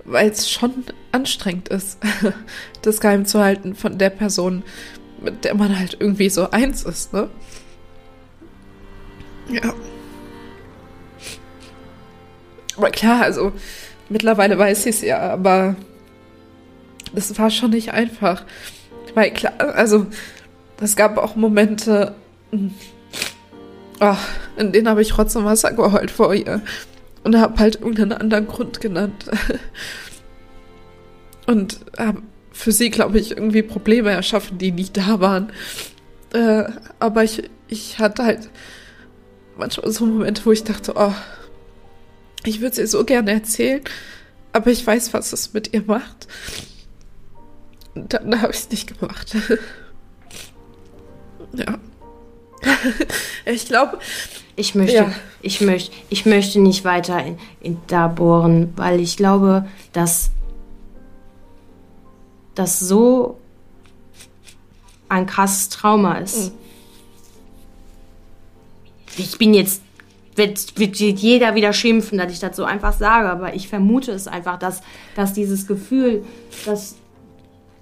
[0.04, 2.00] Weil es schon anstrengend ist,
[2.82, 4.64] das geheim zu halten von der Person,
[5.22, 7.30] mit der man halt irgendwie so eins ist, ne?
[9.50, 9.74] Ja.
[12.82, 13.52] Aber klar, also
[14.10, 15.76] mittlerweile weiß ich es ja, aber
[17.14, 18.44] das war schon nicht einfach.
[19.14, 20.08] Weil klar, also
[20.82, 22.16] es gab auch Momente,
[24.00, 24.28] ach,
[24.58, 26.64] in denen habe ich Rotz und Wasser geheult vor ihr
[27.24, 29.26] und habe halt irgendeinen anderen Grund genannt.
[31.48, 32.22] Und habe
[32.52, 35.52] für sie, glaube ich, irgendwie Probleme erschaffen, die nie da waren.
[36.34, 36.64] Äh,
[37.00, 38.50] aber ich, ich hatte halt
[39.58, 41.14] manchmal so Momente, wo ich dachte, oh,
[42.46, 43.82] ich würde es ihr so gerne erzählen,
[44.54, 46.28] aber ich weiß, was es mit ihr macht.
[47.94, 49.36] dann habe ich es nicht gemacht.
[51.54, 51.78] ja.
[53.46, 54.00] ich glaube.
[54.56, 55.12] Ich möchte, ja.
[55.42, 60.32] ich möchte, ich möchte nicht weiter in, in da bohren, weil ich glaube, dass
[62.54, 63.40] das so
[65.10, 66.52] ein krasses Trauma ist.
[66.52, 66.58] Mhm.
[69.18, 69.82] Ich bin jetzt
[70.42, 74.28] wird, wird jeder wieder schimpfen, dass ich das so einfach sage, aber ich vermute es
[74.28, 74.82] einfach, dass,
[75.16, 76.24] dass dieses Gefühl,
[76.66, 76.96] das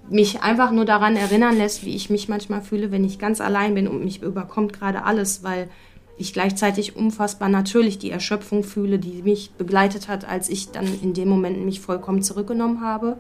[0.09, 3.75] mich einfach nur daran erinnern lässt, wie ich mich manchmal fühle, wenn ich ganz allein
[3.75, 5.69] bin und mich überkommt gerade alles, weil
[6.17, 11.13] ich gleichzeitig unfassbar natürlich die Erschöpfung fühle, die mich begleitet hat, als ich dann in
[11.13, 13.17] dem Moment mich vollkommen zurückgenommen habe.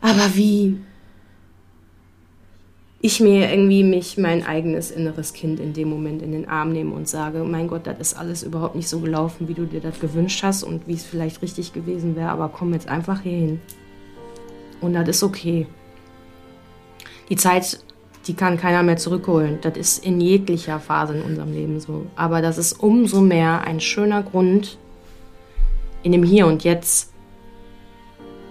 [0.00, 0.78] Aber wie
[3.04, 6.94] ich mir irgendwie mich mein eigenes inneres Kind in dem Moment in den Arm nehme
[6.94, 9.98] und sage, mein Gott, das ist alles überhaupt nicht so gelaufen, wie du dir das
[9.98, 13.60] gewünscht hast und wie es vielleicht richtig gewesen wäre, aber komm jetzt einfach hier hin.
[14.80, 15.66] Und das ist okay.
[17.28, 17.80] Die Zeit,
[18.28, 19.58] die kann keiner mehr zurückholen.
[19.62, 22.06] Das ist in jeglicher Phase in unserem Leben so.
[22.14, 24.78] Aber das ist umso mehr ein schöner Grund,
[26.04, 27.12] in dem Hier und Jetzt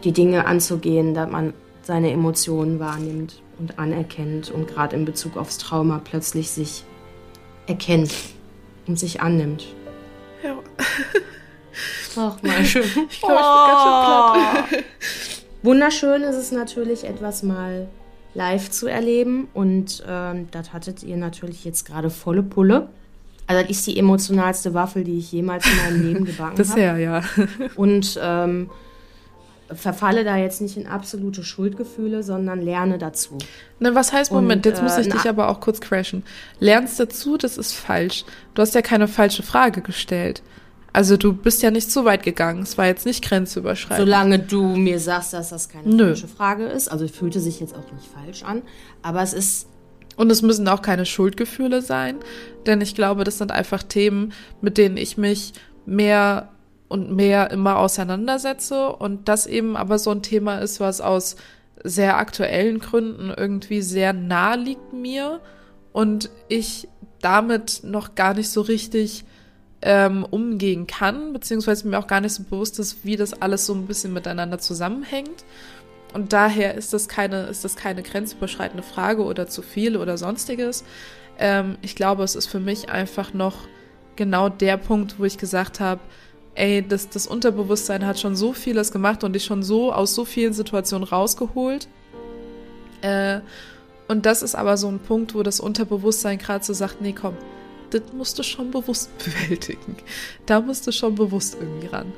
[0.03, 5.59] die Dinge anzugehen, dass man seine Emotionen wahrnimmt und anerkennt und gerade in Bezug aufs
[5.59, 6.83] Trauma plötzlich sich
[7.67, 8.13] erkennt
[8.87, 9.67] und sich annimmt.
[10.43, 10.57] Ja.
[12.17, 12.83] Ach, mal schön.
[13.09, 14.83] Ich glaube, ich bin ganz schön platt.
[15.63, 17.87] Wunderschön ist es natürlich, etwas mal
[18.33, 19.47] live zu erleben.
[19.53, 22.89] Und ähm, das hattet ihr natürlich jetzt gerade volle Pulle.
[23.45, 26.55] Also, das ist die emotionalste Waffel, die ich jemals in meinem Leben gebacken habe.
[26.57, 27.23] Bisher, ja.
[27.75, 28.71] Und ähm,
[29.73, 33.37] verfalle da jetzt nicht in absolute Schuldgefühle, sondern lerne dazu.
[33.79, 36.23] Ne, was heißt, Moment, Und, jetzt muss ich äh, dich aber auch kurz crashen.
[36.59, 38.25] Lernst dazu, das ist falsch.
[38.53, 40.41] Du hast ja keine falsche Frage gestellt.
[40.93, 42.63] Also du bist ja nicht so weit gegangen.
[42.63, 44.05] Es war jetzt nicht grenzüberschreitend.
[44.05, 46.07] Solange du mir sagst, dass das keine Nö.
[46.07, 46.89] falsche Frage ist.
[46.89, 48.61] Also es fühlte sich jetzt auch nicht falsch an.
[49.01, 49.67] Aber es ist.
[50.17, 52.17] Und es müssen auch keine Schuldgefühle sein.
[52.65, 55.53] Denn ich glaube, das sind einfach Themen, mit denen ich mich
[55.85, 56.49] mehr
[56.91, 61.37] und mehr immer auseinandersetze und das eben aber so ein Thema ist, was aus
[61.85, 65.39] sehr aktuellen Gründen irgendwie sehr nah liegt mir
[65.93, 66.89] und ich
[67.21, 69.23] damit noch gar nicht so richtig
[69.81, 73.73] ähm, umgehen kann, beziehungsweise mir auch gar nicht so bewusst ist, wie das alles so
[73.73, 75.45] ein bisschen miteinander zusammenhängt.
[76.13, 80.83] Und daher ist das keine, ist das keine grenzüberschreitende Frage oder zu viel oder sonstiges.
[81.39, 83.55] Ähm, ich glaube, es ist für mich einfach noch
[84.17, 86.01] genau der Punkt, wo ich gesagt habe,
[86.55, 90.25] ey, das, das Unterbewusstsein hat schon so vieles gemacht und dich schon so aus so
[90.25, 91.87] vielen Situationen rausgeholt.
[93.01, 93.39] Äh,
[94.07, 97.35] und das ist aber so ein Punkt, wo das Unterbewusstsein gerade so sagt, nee, komm,
[97.91, 99.95] das musst du schon bewusst bewältigen.
[100.45, 102.11] Da musst du schon bewusst irgendwie ran.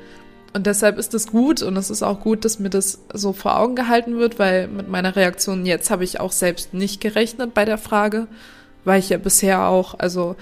[0.52, 3.58] Und deshalb ist es gut und es ist auch gut, dass mir das so vor
[3.58, 7.64] Augen gehalten wird, weil mit meiner Reaktion jetzt habe ich auch selbst nicht gerechnet bei
[7.64, 8.28] der Frage,
[8.84, 10.36] weil ich ja bisher auch, also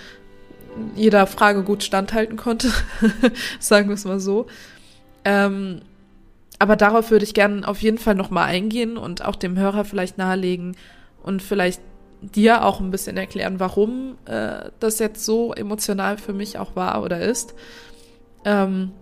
[0.94, 2.70] jeder Frage gut standhalten konnte,
[3.58, 4.46] sagen wir es mal so.
[5.24, 5.82] Ähm,
[6.58, 10.18] aber darauf würde ich gerne auf jeden Fall nochmal eingehen und auch dem Hörer vielleicht
[10.18, 10.76] nahelegen
[11.22, 11.80] und vielleicht
[12.20, 17.02] dir auch ein bisschen erklären, warum äh, das jetzt so emotional für mich auch war
[17.02, 17.54] oder ist.
[18.44, 18.92] Ähm,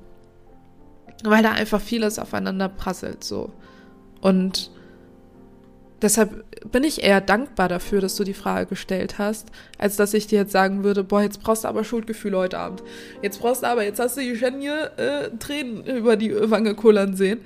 [1.22, 3.52] weil da einfach vieles aufeinander prasselt so.
[4.22, 4.70] Und
[6.02, 9.48] Deshalb bin ich eher dankbar dafür, dass du die Frage gestellt hast,
[9.78, 12.82] als dass ich dir jetzt sagen würde, boah, jetzt brauchst du aber Schuldgefühle heute Abend.
[13.22, 17.16] Jetzt brauchst du aber, jetzt hast du die Jenny äh, Tränen über die Wange kullern
[17.16, 17.40] sehen.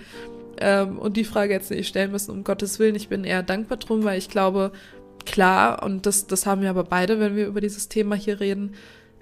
[0.60, 2.94] Ähm, und die Frage jetzt nicht stellen müssen, um Gottes Willen.
[2.94, 4.70] Ich bin eher dankbar drum, weil ich glaube,
[5.26, 8.74] klar, und das, das haben wir aber beide, wenn wir über dieses Thema hier reden,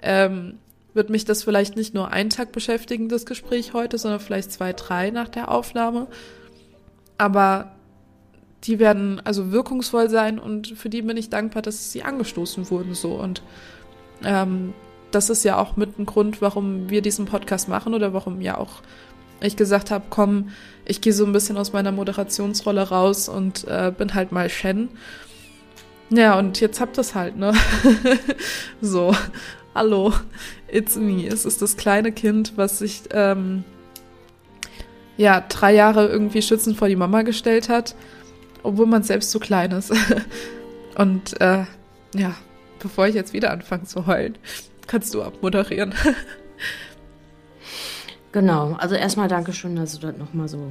[0.03, 0.59] ähm,
[0.93, 4.73] wird mich das vielleicht nicht nur einen Tag beschäftigen, das Gespräch heute, sondern vielleicht zwei,
[4.73, 6.07] drei nach der Aufnahme.
[7.17, 7.71] Aber
[8.63, 12.93] die werden also wirkungsvoll sein und für die bin ich dankbar, dass sie angestoßen wurden
[12.93, 13.13] so.
[13.13, 13.41] Und
[14.23, 14.73] ähm,
[15.11, 18.57] das ist ja auch mit ein Grund, warum wir diesen Podcast machen oder warum ja
[18.57, 18.81] auch
[19.41, 20.49] ich gesagt habe, komm,
[20.85, 24.87] ich gehe so ein bisschen aus meiner Moderationsrolle raus und äh, bin halt mal Shen.
[26.09, 27.53] Ja, und jetzt habt ihr halt, ne?
[28.81, 29.13] so,
[29.75, 30.13] hallo,
[30.71, 31.27] it's me.
[31.27, 33.65] Es ist das kleine Kind, was sich ähm,
[35.17, 37.95] ja drei Jahre irgendwie schützend vor die Mama gestellt hat
[38.63, 39.93] obwohl man selbst so klein ist.
[40.97, 41.65] Und äh,
[42.15, 42.35] ja,
[42.79, 44.37] bevor ich jetzt wieder anfange zu heulen,
[44.87, 45.93] kannst du abmoderieren.
[48.31, 50.69] genau, also erstmal Dankeschön, dass du das nochmal so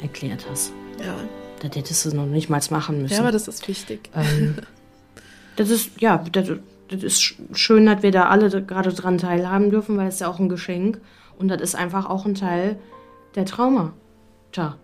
[0.00, 0.72] erklärt hast.
[0.98, 1.14] Ja.
[1.60, 3.14] Das hättest du noch nicht mal machen müssen.
[3.14, 4.10] Ja, aber das ist wichtig.
[4.16, 4.56] Ähm,
[5.56, 6.50] das ist, ja, das,
[6.88, 10.40] das ist schön, dass wir da alle gerade dran teilhaben dürfen, weil es ja auch
[10.40, 11.00] ein Geschenk
[11.38, 12.78] und das ist einfach auch ein Teil
[13.36, 13.92] der Trauma.
[14.50, 14.76] Tja,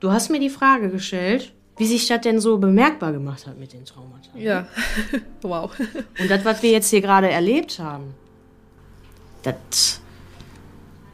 [0.00, 3.72] du hast mir die Frage gestellt wie sich das denn so bemerkbar gemacht hat mit
[3.72, 4.30] den Traumata.
[4.36, 4.66] Ja,
[5.42, 5.70] wow.
[6.20, 8.14] Und das, was wir jetzt hier gerade erlebt haben,
[9.42, 10.00] das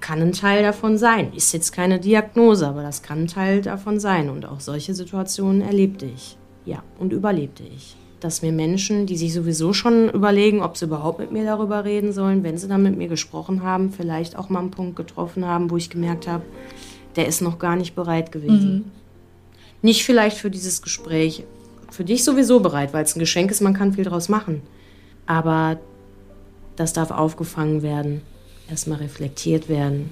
[0.00, 1.32] kann ein Teil davon sein.
[1.34, 4.28] Ist jetzt keine Diagnose, aber das kann ein Teil davon sein.
[4.28, 6.36] Und auch solche Situationen erlebte ich.
[6.64, 7.96] Ja, und überlebte ich.
[8.18, 12.12] Dass mir Menschen, die sich sowieso schon überlegen, ob sie überhaupt mit mir darüber reden
[12.12, 15.70] sollen, wenn sie dann mit mir gesprochen haben, vielleicht auch mal einen Punkt getroffen haben,
[15.70, 16.44] wo ich gemerkt habe,
[17.16, 18.74] der ist noch gar nicht bereit gewesen.
[18.74, 18.99] Mhm.
[19.83, 21.45] Nicht vielleicht für dieses Gespräch,
[21.91, 24.62] für dich sowieso bereit, weil es ein Geschenk ist, man kann viel draus machen.
[25.26, 25.78] Aber
[26.76, 28.22] das darf aufgefangen werden,
[28.68, 30.11] erstmal reflektiert werden,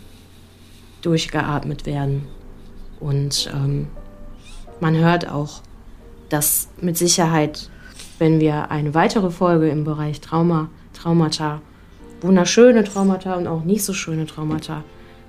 [1.02, 2.26] durchgeatmet werden.
[3.00, 3.88] Und ähm,
[4.80, 5.62] man hört auch,
[6.28, 7.70] dass mit Sicherheit,
[8.18, 11.62] wenn wir eine weitere Folge im Bereich Trauma, Traumata,
[12.20, 14.82] wunderschöne Traumata und auch nicht so schöne Traumata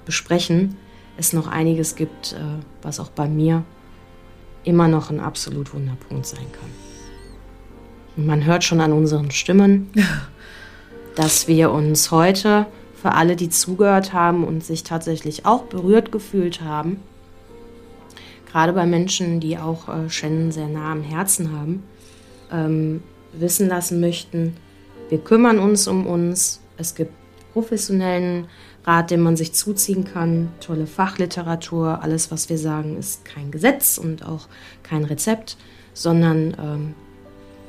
[0.06, 0.78] besprechen,
[1.18, 2.38] es noch einiges gibt, äh,
[2.82, 3.64] was auch bei mir
[4.70, 6.70] immer noch ein absolut Wunderpunkt sein kann.
[8.16, 9.90] Und man hört schon an unseren Stimmen,
[11.16, 16.62] dass wir uns heute für alle, die zugehört haben und sich tatsächlich auch berührt gefühlt
[16.62, 17.02] haben,
[18.52, 21.84] gerade bei Menschen, die auch äh, Shannon sehr nah am Herzen haben,
[22.52, 23.04] ähm,
[23.34, 24.56] wissen lassen möchten,
[25.10, 26.62] wir kümmern uns um uns.
[26.78, 27.14] Es gibt
[27.54, 28.48] professionellen
[28.86, 32.02] Rat, den man sich zuziehen kann, tolle Fachliteratur.
[32.02, 34.48] Alles, was wir sagen, ist kein Gesetz und auch
[34.84, 35.58] kein Rezept,
[35.94, 36.96] sondern ähm,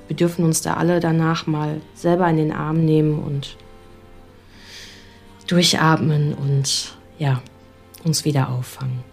[0.08, 3.56] wir dürfen uns da alle danach mal selber in den Arm nehmen und
[5.46, 7.42] durchatmen und ja,
[8.04, 9.04] uns wieder auffangen.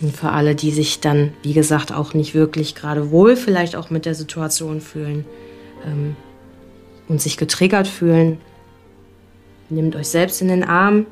[0.00, 3.90] Und für alle, die sich dann, wie gesagt, auch nicht wirklich gerade wohl vielleicht auch
[3.90, 5.24] mit der Situation fühlen
[5.86, 6.16] ähm,
[7.08, 8.40] und sich getriggert fühlen,
[9.72, 11.06] Nehmt euch selbst in den Arm,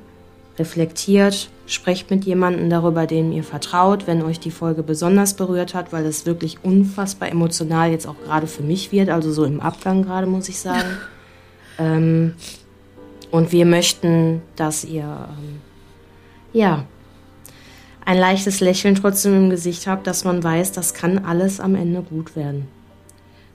[0.58, 5.94] reflektiert, sprecht mit jemandem darüber, dem ihr vertraut, wenn euch die Folge besonders berührt hat,
[5.94, 10.02] weil es wirklich unfassbar emotional jetzt auch gerade für mich wird, also so im Abgang
[10.02, 10.98] gerade, muss ich sagen.
[11.78, 12.34] ähm,
[13.30, 15.60] und wir möchten, dass ihr, ähm,
[16.52, 16.84] ja,
[18.04, 22.02] ein leichtes Lächeln trotzdem im Gesicht habt, dass man weiß, das kann alles am Ende
[22.02, 22.68] gut werden.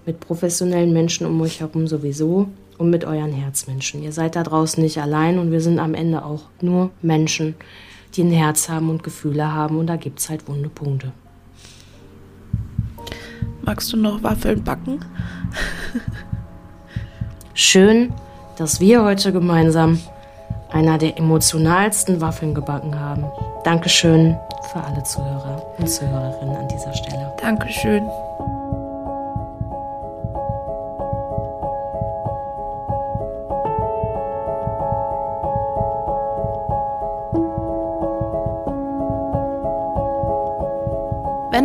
[0.08, 2.48] Mit professionellen Menschen um euch herum sowieso
[2.78, 4.04] und mit euren Herzmenschen.
[4.04, 7.56] Ihr seid da draußen nicht allein und wir sind am Ende auch nur Menschen,
[8.16, 11.12] die ein Herz haben und Gefühle haben und da gibt es halt wunde Punkte.
[13.64, 15.00] Magst du noch Waffeln backen?
[17.54, 18.14] Schön,
[18.58, 20.00] dass wir heute gemeinsam
[20.72, 23.26] einer der emotionalsten Waffeln gebacken haben.
[23.64, 24.36] Dankeschön
[24.72, 27.34] für alle Zuhörer und Zuhörerinnen an dieser Stelle.
[27.42, 28.04] Dankeschön.